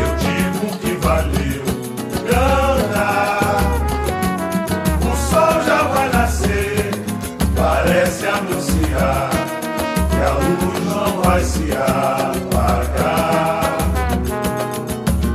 Eu 0.00 0.10
digo 0.24 0.66
que 0.78 0.92
valeu 1.04 1.64
grana. 2.24 3.08
O 5.02 5.16
sol 5.16 5.62
já 5.66 5.82
vai 5.82 6.08
nascer, 6.10 6.90
parece 7.56 8.26
anunciar 8.26 9.30
que 10.10 10.20
a 10.22 10.32
luz 10.38 10.78
não 10.86 11.22
vai 11.22 11.42
se 11.42 11.72
apagar. 11.72 13.64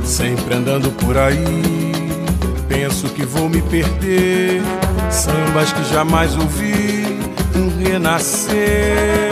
Sempre 0.04 0.54
andando 0.54 0.90
por 0.92 1.18
aí, 1.18 1.62
penso 2.66 3.10
que 3.10 3.26
vou 3.26 3.48
me 3.50 3.60
perder. 3.60 4.62
Sambas 5.10 5.72
que 5.72 5.84
jamais 5.92 6.36
ouvi 6.36 7.18
um 7.54 7.68
renascer. 7.82 9.30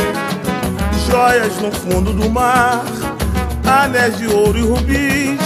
Joias 1.08 1.56
no 1.60 1.72
fundo 1.72 2.12
do 2.12 2.28
mar, 2.28 2.84
anéis 3.64 4.18
de 4.18 4.26
ouro 4.26 4.58
e 4.58 4.62
rubis. 4.62 5.40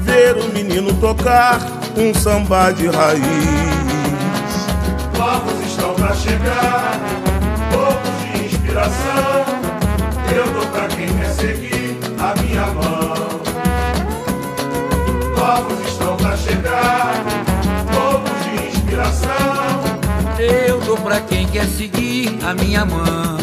Ver 0.00 0.36
o 0.36 0.48
menino 0.52 0.94
tocar 0.94 1.60
um 1.96 2.14
samba 2.14 2.72
de 2.72 2.86
raiz. 2.86 3.22
Povos 5.14 5.66
estão 5.66 5.94
pra 5.94 6.14
chegar, 6.14 6.98
poucos 7.72 8.20
de 8.22 8.46
inspiração. 8.46 9.44
Eu 10.34 10.52
dou 10.52 10.66
pra 10.66 10.86
quem 10.88 11.08
quer 11.08 11.30
seguir 11.30 11.98
a 12.18 12.34
minha 12.40 12.66
mão. 12.68 13.40
Povos 15.34 15.88
estão 15.88 16.16
pra 16.16 16.36
chegar, 16.36 17.24
Eu 20.38 20.80
dou 20.80 20.96
pra 20.96 21.20
quem 21.20 21.46
quer 21.46 21.66
seguir 21.66 22.38
a 22.42 22.54
minha 22.54 22.84
mão. 22.84 23.35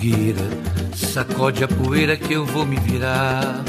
Fogueira. 0.00 0.48
Sacode 0.94 1.62
a 1.62 1.68
poeira 1.68 2.16
que 2.16 2.32
eu 2.32 2.46
vou 2.46 2.64
me 2.64 2.76
virar. 2.76 3.62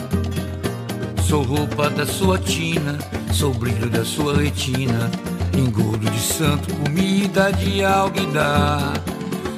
Sou 1.27 1.43
roupa 1.43 1.89
da 1.89 2.05
sua 2.05 2.37
tina, 2.37 2.97
sou 3.33 3.53
brilho 3.53 3.89
da 3.89 4.05
sua 4.05 4.37
retina. 4.37 5.11
Engodo 5.57 6.09
de 6.09 6.19
santo, 6.19 6.73
comida 6.75 7.51
de 7.51 7.83
alguidar. 7.83 8.93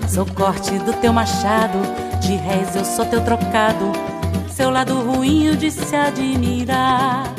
Sou 0.07 0.25
corte 0.25 0.71
do 0.79 0.93
teu 0.93 1.13
machado, 1.13 1.79
de 2.21 2.35
réis 2.35 2.75
eu 2.75 2.83
sou 2.83 3.05
teu 3.05 3.23
trocado. 3.23 3.91
Seu 4.49 4.69
lado 4.69 4.99
ruim 4.99 5.45
eu 5.45 5.55
de 5.55 5.69
se 5.69 5.95
admirar. 5.95 7.33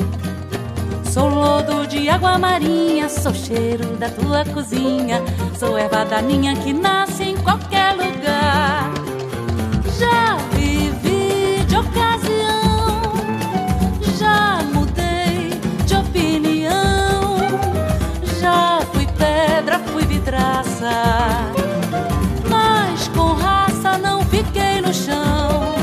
Sou 1.05 1.29
lodo 1.29 1.87
de 1.87 2.09
água 2.09 2.39
marinha, 2.39 3.09
sou 3.09 3.35
cheiro 3.35 3.97
da 3.97 4.09
tua 4.11 4.45
cozinha. 4.45 5.23
Sou 5.59 5.79
erva 5.79 6.05
daninha 6.05 6.57
que 6.57 6.73
nasce 6.73 7.23
em 7.23 7.37
qualquer 7.37 7.74
fiquei 24.93 25.15
no 25.15 25.74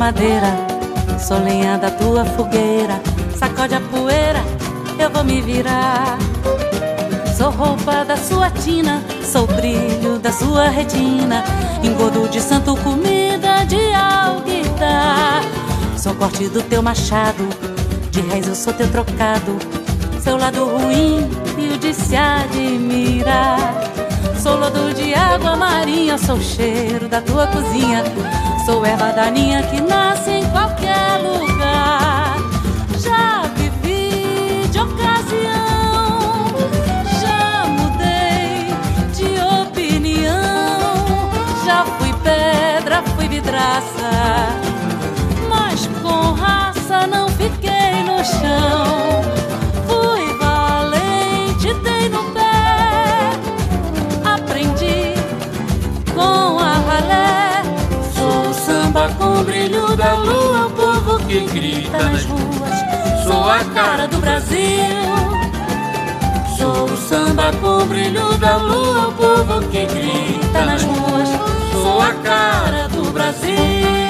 madeira, 0.00 0.56
sou 1.18 1.38
lenha 1.38 1.76
da 1.76 1.90
tua 1.90 2.24
fogueira. 2.24 3.02
Sacode 3.36 3.74
a 3.74 3.80
poeira, 3.82 4.42
eu 4.98 5.10
vou 5.10 5.22
me 5.22 5.42
virar. 5.42 6.16
Sou 7.36 7.50
roupa 7.50 8.02
da 8.06 8.16
sua 8.16 8.48
tina, 8.48 9.02
sou 9.22 9.46
brilho 9.46 10.18
da 10.18 10.32
sua 10.32 10.70
retina. 10.70 11.44
Engodo 11.82 12.26
de 12.30 12.40
santo, 12.40 12.74
comida 12.76 13.62
de 13.66 13.92
alguidar. 13.92 15.42
Sou 15.98 16.14
corte 16.14 16.48
do 16.48 16.62
teu 16.62 16.82
machado, 16.82 17.46
de 18.10 18.22
réis 18.22 18.48
eu 18.48 18.54
sou 18.54 18.72
teu 18.72 18.90
trocado. 18.90 19.58
Seu 20.18 20.38
lado 20.38 20.64
ruim 20.64 21.30
e 21.58 21.74
o 21.74 21.78
de 21.78 21.92
se 21.92 22.16
admirar. 22.16 23.89
Sou 24.42 24.56
lodo 24.56 24.94
de 24.94 25.12
água 25.12 25.54
marinha, 25.54 26.16
sou 26.16 26.40
cheiro 26.40 27.06
da 27.08 27.20
tua 27.20 27.46
cozinha. 27.46 28.02
Sou 28.64 28.86
erva 28.86 29.12
daninha 29.12 29.62
que 29.64 29.80
nasce 29.82 30.39
que 61.30 61.40
grita 61.44 61.96
nas 61.96 62.24
ruas. 62.24 63.22
Sou 63.24 63.48
a 63.48 63.62
cara 63.72 64.08
do 64.08 64.18
Brasil. 64.18 64.58
Sou 66.58 66.86
o 66.86 66.96
samba 66.96 67.52
com 67.60 67.84
o 67.84 67.86
brilho 67.86 68.36
da 68.38 68.56
lua, 68.56 69.08
o 69.08 69.12
povo 69.12 69.60
que 69.68 69.86
grita 69.86 70.64
nas 70.66 70.82
ruas. 70.82 71.28
Sou 71.70 72.02
a 72.02 72.14
cara 72.14 72.88
do 72.88 73.12
Brasil. 73.12 74.09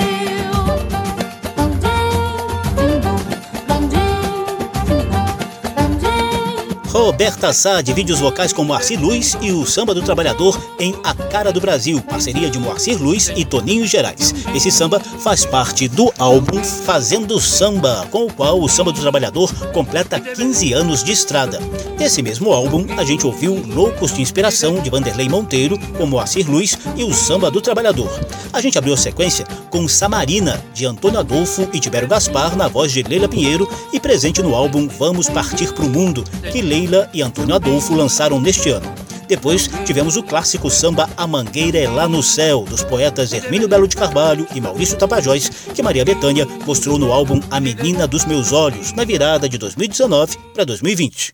Roberta 7.00 7.50
Sá 7.50 7.80
de 7.80 7.94
vídeos 7.94 8.20
vocais 8.20 8.52
com 8.52 8.62
Moacir 8.62 9.00
Luiz 9.00 9.34
e 9.40 9.50
o 9.52 9.64
Samba 9.64 9.94
do 9.94 10.02
Trabalhador 10.02 10.60
em 10.78 10.94
A 11.02 11.14
Cara 11.14 11.50
do 11.50 11.58
Brasil, 11.58 11.98
parceria 12.02 12.50
de 12.50 12.58
Moacir 12.58 13.02
Luiz 13.02 13.32
e 13.34 13.42
Toninho 13.42 13.86
Gerais. 13.86 14.34
Esse 14.54 14.70
samba 14.70 15.00
faz 15.00 15.46
parte 15.46 15.88
do 15.88 16.12
álbum 16.18 16.62
Fazendo 16.62 17.40
Samba, 17.40 18.06
com 18.10 18.26
o 18.26 18.32
qual 18.32 18.60
o 18.60 18.68
Samba 18.68 18.92
do 18.92 19.00
Trabalhador 19.00 19.50
completa 19.72 20.20
15 20.20 20.74
anos 20.74 21.02
de 21.02 21.12
estrada. 21.12 21.58
Nesse 21.98 22.22
mesmo 22.22 22.52
álbum, 22.52 22.86
a 22.98 23.04
gente 23.04 23.26
ouviu 23.26 23.62
Loucos 23.66 24.12
de 24.12 24.20
Inspiração 24.20 24.80
de 24.80 24.90
Vanderlei 24.90 25.28
Monteiro 25.28 25.78
com 25.96 26.04
Moacir 26.04 26.50
Luiz 26.50 26.76
e 26.96 27.02
o 27.02 27.14
Samba 27.14 27.50
do 27.50 27.62
Trabalhador. 27.62 28.10
A 28.52 28.60
gente 28.60 28.76
abriu 28.76 28.92
a 28.92 28.98
sequência 28.98 29.46
com 29.70 29.88
Samarina 29.88 30.62
de 30.74 30.84
Antônio 30.84 31.20
Adolfo 31.20 31.66
e 31.72 31.80
Tibério 31.80 32.08
Gaspar 32.08 32.56
na 32.56 32.68
voz 32.68 32.92
de 32.92 33.02
Leila 33.02 33.28
Pinheiro 33.28 33.66
e 33.92 33.98
presente 33.98 34.42
no 34.42 34.54
álbum 34.54 34.86
Vamos 34.86 35.28
Partir 35.30 35.72
Pro 35.72 35.88
Mundo, 35.88 36.24
que 36.50 36.60
Leila 36.60 36.89
e 37.12 37.22
Antônio 37.22 37.54
Adolfo 37.54 37.94
lançaram 37.94 38.40
neste 38.40 38.70
ano. 38.70 38.92
Depois 39.28 39.70
tivemos 39.84 40.16
o 40.16 40.24
clássico 40.24 40.68
samba 40.68 41.08
A 41.16 41.24
Mangueira 41.24 41.78
é 41.78 41.88
Lá 41.88 42.08
no 42.08 42.20
Céu, 42.20 42.64
dos 42.68 42.82
poetas 42.82 43.32
Hermínio 43.32 43.68
Belo 43.68 43.86
de 43.86 43.94
Carvalho 43.94 44.44
e 44.52 44.60
Maurício 44.60 44.98
Tapajós, 44.98 45.48
que 45.72 45.82
Maria 45.84 46.04
Bethânia 46.04 46.48
mostrou 46.66 46.98
no 46.98 47.12
álbum 47.12 47.40
A 47.48 47.60
Menina 47.60 48.08
dos 48.08 48.24
Meus 48.24 48.52
Olhos, 48.52 48.92
na 48.92 49.04
virada 49.04 49.48
de 49.48 49.56
2019 49.56 50.36
para 50.52 50.64
2020. 50.64 51.32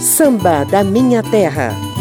Samba 0.00 0.64
da 0.64 0.82
Minha 0.82 1.22
Terra. 1.22 1.91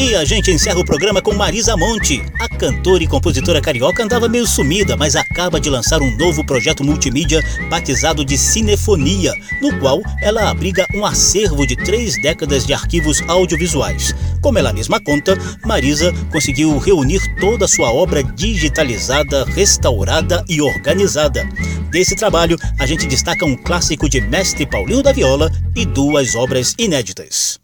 E 0.00 0.14
a 0.14 0.24
gente 0.24 0.52
encerra 0.52 0.78
o 0.78 0.84
programa 0.84 1.20
com 1.20 1.34
Marisa 1.34 1.76
Monte. 1.76 2.22
A 2.38 2.48
cantora 2.48 3.02
e 3.02 3.06
compositora 3.08 3.60
carioca 3.60 4.00
andava 4.00 4.28
meio 4.28 4.46
sumida, 4.46 4.96
mas 4.96 5.16
acaba 5.16 5.58
de 5.58 5.68
lançar 5.68 6.00
um 6.00 6.16
novo 6.16 6.46
projeto 6.46 6.84
multimídia 6.84 7.42
batizado 7.68 8.24
de 8.24 8.38
Cinefonia, 8.38 9.32
no 9.60 9.76
qual 9.80 10.00
ela 10.22 10.48
abriga 10.48 10.86
um 10.94 11.04
acervo 11.04 11.66
de 11.66 11.74
três 11.74 12.14
décadas 12.22 12.64
de 12.64 12.72
arquivos 12.72 13.20
audiovisuais. 13.26 14.14
Como 14.40 14.56
ela 14.56 14.72
mesma 14.72 15.00
conta, 15.00 15.36
Marisa 15.64 16.14
conseguiu 16.30 16.78
reunir 16.78 17.20
toda 17.40 17.64
a 17.64 17.68
sua 17.68 17.92
obra 17.92 18.22
digitalizada, 18.22 19.44
restaurada 19.46 20.44
e 20.48 20.62
organizada. 20.62 21.44
Desse 21.90 22.14
trabalho, 22.14 22.56
a 22.78 22.86
gente 22.86 23.04
destaca 23.04 23.44
um 23.44 23.56
clássico 23.56 24.08
de 24.08 24.20
Mestre 24.20 24.64
Paulinho 24.64 25.02
da 25.02 25.10
Viola 25.10 25.50
e 25.74 25.84
duas 25.84 26.36
obras 26.36 26.72
inéditas. 26.78 27.58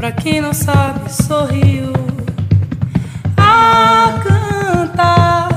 Pra 0.00 0.12
quem 0.12 0.40
não 0.40 0.54
sabe, 0.54 1.12
sorriu 1.12 1.92
a 3.36 4.18
cantar. 4.24 5.50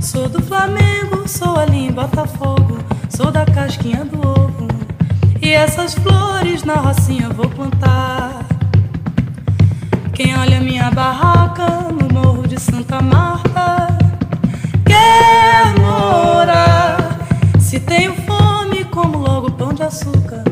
Sou 0.00 0.28
do 0.28 0.42
Flamengo, 0.42 1.28
sou 1.28 1.56
ali 1.56 1.86
em 1.86 1.92
Botafogo, 1.92 2.78
sou 3.08 3.30
da 3.30 3.46
casquinha 3.46 4.04
do 4.04 4.18
ovo. 4.18 4.66
E 5.40 5.52
essas 5.52 5.94
flores 5.94 6.64
na 6.64 6.74
rocinha 6.74 7.28
vou 7.28 7.48
plantar. 7.48 8.44
Quem 10.14 10.36
olha 10.36 10.58
minha 10.58 10.90
barraca 10.90 11.68
no 11.92 12.12
morro 12.12 12.48
de 12.48 12.60
Santa 12.60 13.00
Marta 13.00 13.86
quer 14.84 15.78
morar. 15.80 17.20
Se 17.60 17.78
tenho 17.78 18.16
fome, 18.22 18.82
como 18.86 19.18
logo 19.18 19.52
pão 19.52 19.72
de 19.72 19.84
açúcar, 19.84 20.42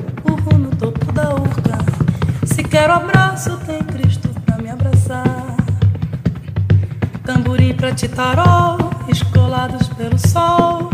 quero 2.74 2.92
abraço, 2.92 3.56
tem 3.64 3.80
Cristo 3.84 4.28
pra 4.44 4.58
me 4.58 4.68
abraçar. 4.68 5.22
Tamborim 7.22 7.72
pra 7.72 7.94
titarol, 7.94 8.90
escolados 9.06 9.86
pelo 9.90 10.18
sol. 10.18 10.90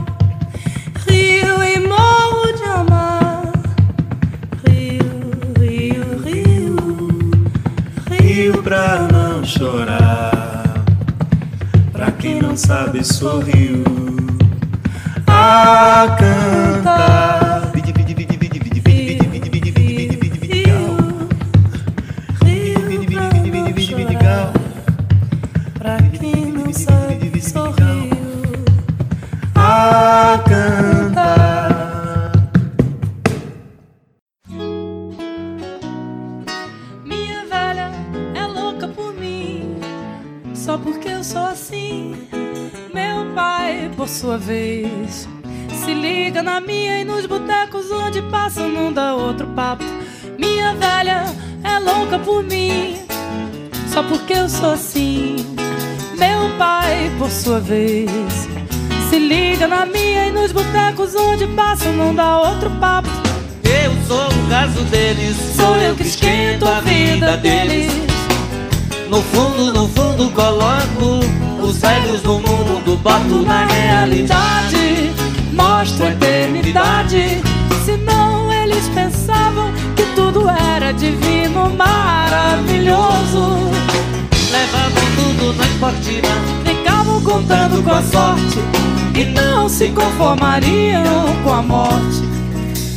Rio 1.08 1.62
e 1.62 1.88
morro 1.88 2.52
de 2.52 2.64
amar. 2.64 3.42
Rio, 4.68 5.32
rio, 5.58 6.22
rio. 6.22 6.76
Rio 8.10 8.62
pra 8.62 9.08
não 9.10 9.42
chorar. 9.42 10.84
Pra 11.92 12.10
quem 12.10 12.42
não 12.42 12.58
sabe, 12.58 13.02
sorriu 13.02 13.84
a 15.26 16.14
cantar. 16.18 17.39
Sua 57.60 57.62
vez, 57.62 58.10
se 59.08 59.18
liga 59.18 59.66
na 59.66 59.84
minha 59.84 60.26
e 60.26 60.32
nos 60.32 60.50
botecos 60.52 61.14
onde 61.14 61.46
passa 61.48 61.90
não 61.92 62.14
dá 62.14 62.38
outro 62.38 62.70
papo. 62.80 63.08
Eu 63.64 63.92
sou 64.06 64.26
o 64.26 64.48
caso 64.48 64.82
deles, 64.84 65.36
Sou 65.56 65.76
eu 65.76 65.94
que 65.94 66.02
esquento 66.02 66.66
a 66.66 66.80
vida 66.80 67.36
deles. 67.36 67.92
No 69.08 69.20
fundo, 69.22 69.72
no 69.72 69.88
fundo 69.88 70.30
coloco 70.30 71.20
os 71.62 71.78
velhos 71.78 72.22
do 72.22 72.34
mundo, 72.34 72.96
boto 73.02 73.42
na 73.42 73.66
realidade. 73.66 75.10
mostra 75.52 76.08
a 76.08 76.10
eternidade. 76.12 77.42
Senão 77.84 78.50
eles 78.52 78.88
pensavam 78.94 79.70
que 79.96 80.04
tudo 80.14 80.48
era 80.48 80.92
divino, 80.92 81.70
maravilhoso. 81.76 83.70
Levavam 84.50 85.04
tudo 85.16 85.52
na 85.54 85.64
esportiva, 85.64 86.59
Contando 87.18 87.82
com 87.84 87.90
a 87.90 88.02
sorte 88.02 88.58
e 89.14 89.24
não 89.24 89.68
se 89.68 89.88
conformariam 89.88 91.26
com 91.44 91.52
a 91.52 91.62
morte. 91.62 92.22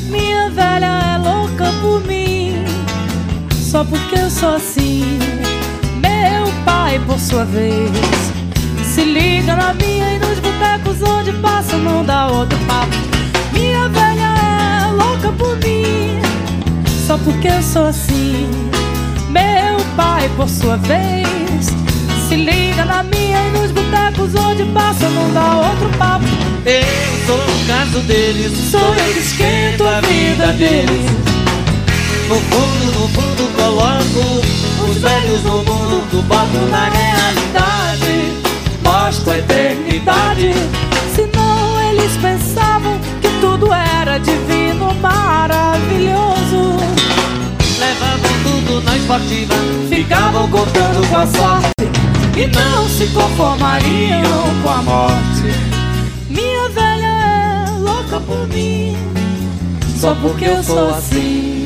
Minha 0.09 0.49
velha 0.49 1.13
é 1.13 1.17
louca 1.17 1.71
por 1.81 2.03
mim, 2.05 2.63
só 3.51 3.83
porque 3.83 4.15
eu 4.17 4.29
sou 4.29 4.55
assim. 4.55 5.19
Meu 6.01 6.51
pai, 6.65 6.99
por 7.05 7.19
sua 7.19 7.45
vez, 7.45 7.91
se 8.83 9.03
liga 9.03 9.55
na 9.55 9.73
minha 9.73 10.15
e 10.15 10.19
nos 10.19 10.39
botecos 10.39 11.01
onde 11.07 11.31
passa 11.33 11.77
não 11.77 12.03
dá 12.03 12.27
outro 12.27 12.57
papo. 12.65 12.95
Minha 13.51 13.87
velha 13.89 14.33
é 14.81 14.91
louca 14.91 15.31
por 15.37 15.55
mim, 15.57 16.19
só 17.05 17.17
porque 17.19 17.49
eu 17.49 17.61
sou 17.61 17.87
assim. 17.87 18.49
Meu 19.29 19.77
pai, 19.95 20.29
por 20.35 20.49
sua 20.49 20.77
vez, 20.77 21.82
se 22.33 22.37
liga 22.37 22.83
na 22.85 23.03
minha 23.03 23.47
e 23.47 23.51
nos 23.51 23.71
botecos 23.71 24.33
onde 24.33 24.65
passa 24.73 25.07
não 25.09 25.31
dá 25.33 25.55
outro 25.55 25.89
papo. 25.99 26.25
eu 26.65 27.27
sou 27.27 27.37
o 27.37 27.67
caso 27.67 27.99
deles, 28.07 28.51
Sou 28.71 28.95
eu 28.95 29.13
que 29.13 29.19
esquento 29.19 29.83
a 29.85 30.01
vida 30.01 30.47
deles. 30.53 31.05
No 32.27 32.35
fundo, 32.35 32.99
no 32.99 33.07
fundo 33.09 33.55
coloco 33.55 34.89
os 34.89 34.97
velhos 34.97 35.41
do 35.41 35.51
mundo, 35.51 36.23
boto 36.27 36.57
na 36.71 36.89
realidade. 36.89 38.33
Mostro 38.83 39.31
a 39.31 39.37
eternidade. 39.37 40.53
Senão 41.13 41.91
eles 41.91 42.17
pensavam 42.17 42.99
que 43.21 43.29
tudo 43.41 43.71
era 43.71 44.17
divino, 44.17 44.91
maravilhoso. 44.95 46.77
Levavam 47.77 48.31
tudo 48.43 48.81
na 48.83 48.97
esportiva, 48.97 49.53
Ficavam 49.87 50.49
contando 50.49 51.07
com 51.07 51.17
a 51.17 51.27
sorte 51.27 51.82
e 52.35 52.47
não 52.47 52.89
se 52.89 53.07
conformariam 53.07 54.61
com 54.63 54.69
a 54.69 54.81
morte. 54.81 55.43
Minha 56.29 56.69
velha 56.69 57.05
é 57.05 57.69
louca 57.79 58.19
por 58.19 58.47
mim, 58.47 58.97
só 59.99 60.15
porque 60.15 60.45
eu 60.45 60.63
sou 60.63 60.89
assim. 60.89 61.62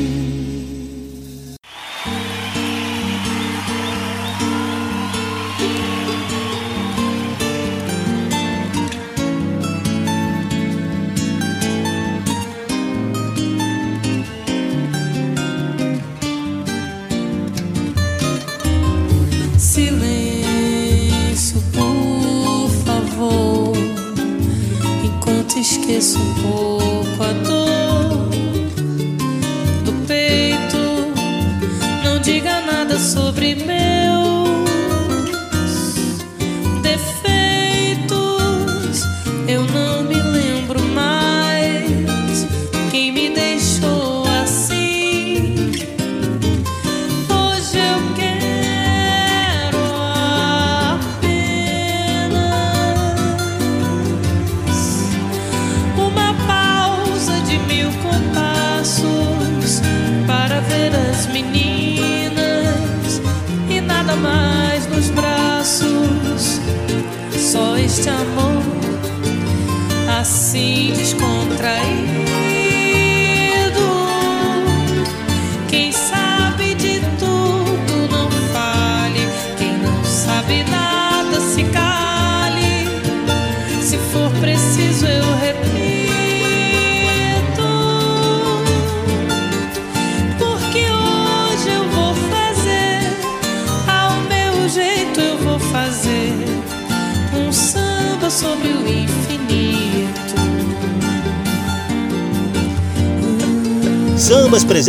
Esqueço 25.88 26.18
um 26.18 26.34
pouco 26.34 27.22
a 27.22 27.32
dor 27.32 28.28
do 29.84 29.92
peito. 30.06 30.76
Não 32.04 32.20
diga 32.20 32.60
nada 32.60 32.98
sobre 32.98 33.54
meus 33.54 33.77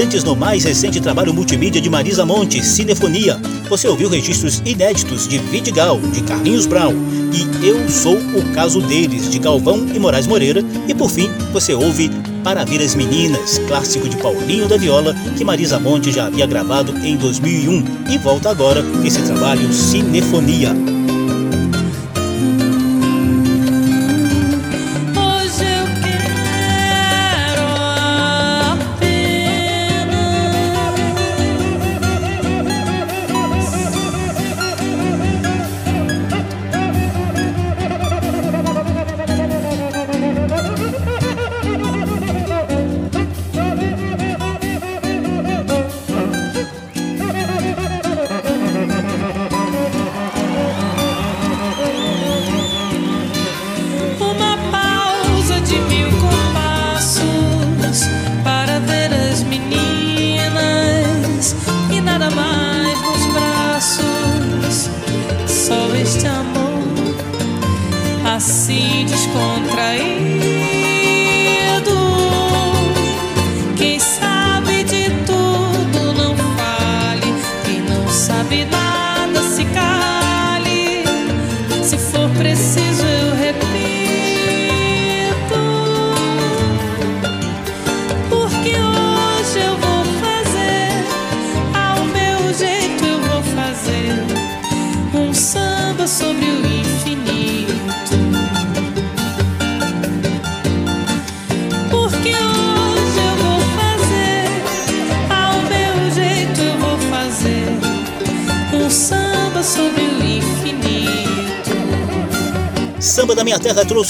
no 0.09 0.35
mais 0.35 0.63
recente 0.63 0.99
trabalho 0.99 1.31
multimídia 1.31 1.79
de 1.79 1.87
Marisa 1.87 2.25
Monte, 2.25 2.65
Cinefonia. 2.65 3.39
Você 3.69 3.87
ouviu 3.87 4.09
registros 4.09 4.59
inéditos 4.65 5.27
de 5.27 5.37
Vidigal, 5.37 5.99
de 5.99 6.23
Carlinhos 6.23 6.65
Brown 6.65 6.93
e 7.31 7.65
Eu 7.65 7.87
Sou 7.87 8.17
o 8.17 8.53
Caso 8.55 8.81
Deles, 8.81 9.29
de 9.29 9.37
Galvão 9.37 9.85
e 9.93 9.99
Moraes 9.99 10.25
Moreira. 10.25 10.63
E 10.87 10.95
por 10.95 11.11
fim, 11.11 11.29
você 11.53 11.75
ouve 11.75 12.09
Para 12.43 12.65
Vir 12.65 12.81
as 12.81 12.95
Meninas, 12.95 13.59
clássico 13.67 14.09
de 14.09 14.17
Paulinho 14.17 14.67
da 14.67 14.77
Viola, 14.77 15.15
que 15.37 15.45
Marisa 15.45 15.79
Monte 15.79 16.11
já 16.11 16.25
havia 16.25 16.47
gravado 16.47 16.91
em 17.05 17.15
2001. 17.15 17.83
E 18.11 18.17
volta 18.17 18.49
agora 18.49 18.83
esse 19.05 19.21
trabalho 19.21 19.71
Cinefonia. 19.71 20.98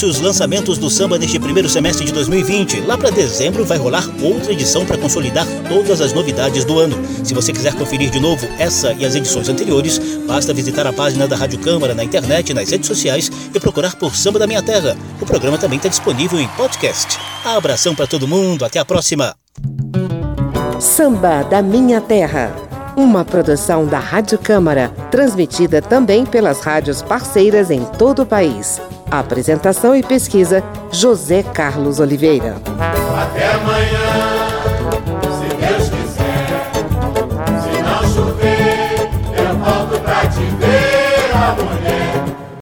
Os 0.06 0.20
lançamentos 0.20 0.78
do 0.78 0.88
samba 0.88 1.18
neste 1.18 1.38
primeiro 1.38 1.68
semestre 1.68 2.04
de 2.04 2.12
2020. 2.12 2.80
Lá 2.82 2.96
para 2.96 3.10
dezembro 3.10 3.64
vai 3.64 3.78
rolar 3.78 4.08
outra 4.22 4.52
edição 4.52 4.84
para 4.86 4.98
consolidar 4.98 5.46
todas 5.68 6.00
as 6.00 6.12
novidades 6.12 6.64
do 6.64 6.78
ano. 6.78 6.96
Se 7.24 7.34
você 7.34 7.52
quiser 7.52 7.74
conferir 7.74 8.10
de 8.10 8.20
novo 8.20 8.46
essa 8.58 8.92
e 8.92 9.04
as 9.04 9.14
edições 9.14 9.48
anteriores, 9.48 9.98
basta 10.26 10.54
visitar 10.54 10.86
a 10.86 10.92
página 10.92 11.26
da 11.26 11.36
Rádio 11.36 11.58
Câmara 11.58 11.94
na 11.94 12.04
internet 12.04 12.54
nas 12.54 12.70
redes 12.70 12.86
sociais 12.86 13.30
e 13.54 13.60
procurar 13.60 13.96
por 13.96 14.16
Samba 14.16 14.38
da 14.38 14.46
Minha 14.46 14.62
Terra. 14.62 14.96
O 15.20 15.26
programa 15.26 15.58
também 15.58 15.76
está 15.76 15.88
disponível 15.88 16.38
em 16.38 16.48
podcast. 16.48 17.18
Abração 17.44 17.94
para 17.94 18.06
todo 18.06 18.28
mundo, 18.28 18.64
até 18.64 18.78
a 18.78 18.84
próxima. 18.84 19.34
Samba 20.78 21.42
da 21.42 21.62
Minha 21.62 22.00
Terra. 22.00 22.54
Uma 22.96 23.24
produção 23.24 23.86
da 23.86 23.98
Rádio 23.98 24.38
Câmara, 24.38 24.88
transmitida 25.10 25.80
também 25.80 26.26
pelas 26.26 26.60
rádios 26.60 27.02
parceiras 27.02 27.70
em 27.70 27.84
todo 27.84 28.22
o 28.22 28.26
país. 28.26 28.80
Apresentação 29.10 29.94
e 29.94 30.02
pesquisa: 30.02 30.62
José 30.92 31.42
Carlos 31.42 31.98
Oliveira. 31.98 32.56
Até 33.16 33.52
amanhã. 33.54 33.79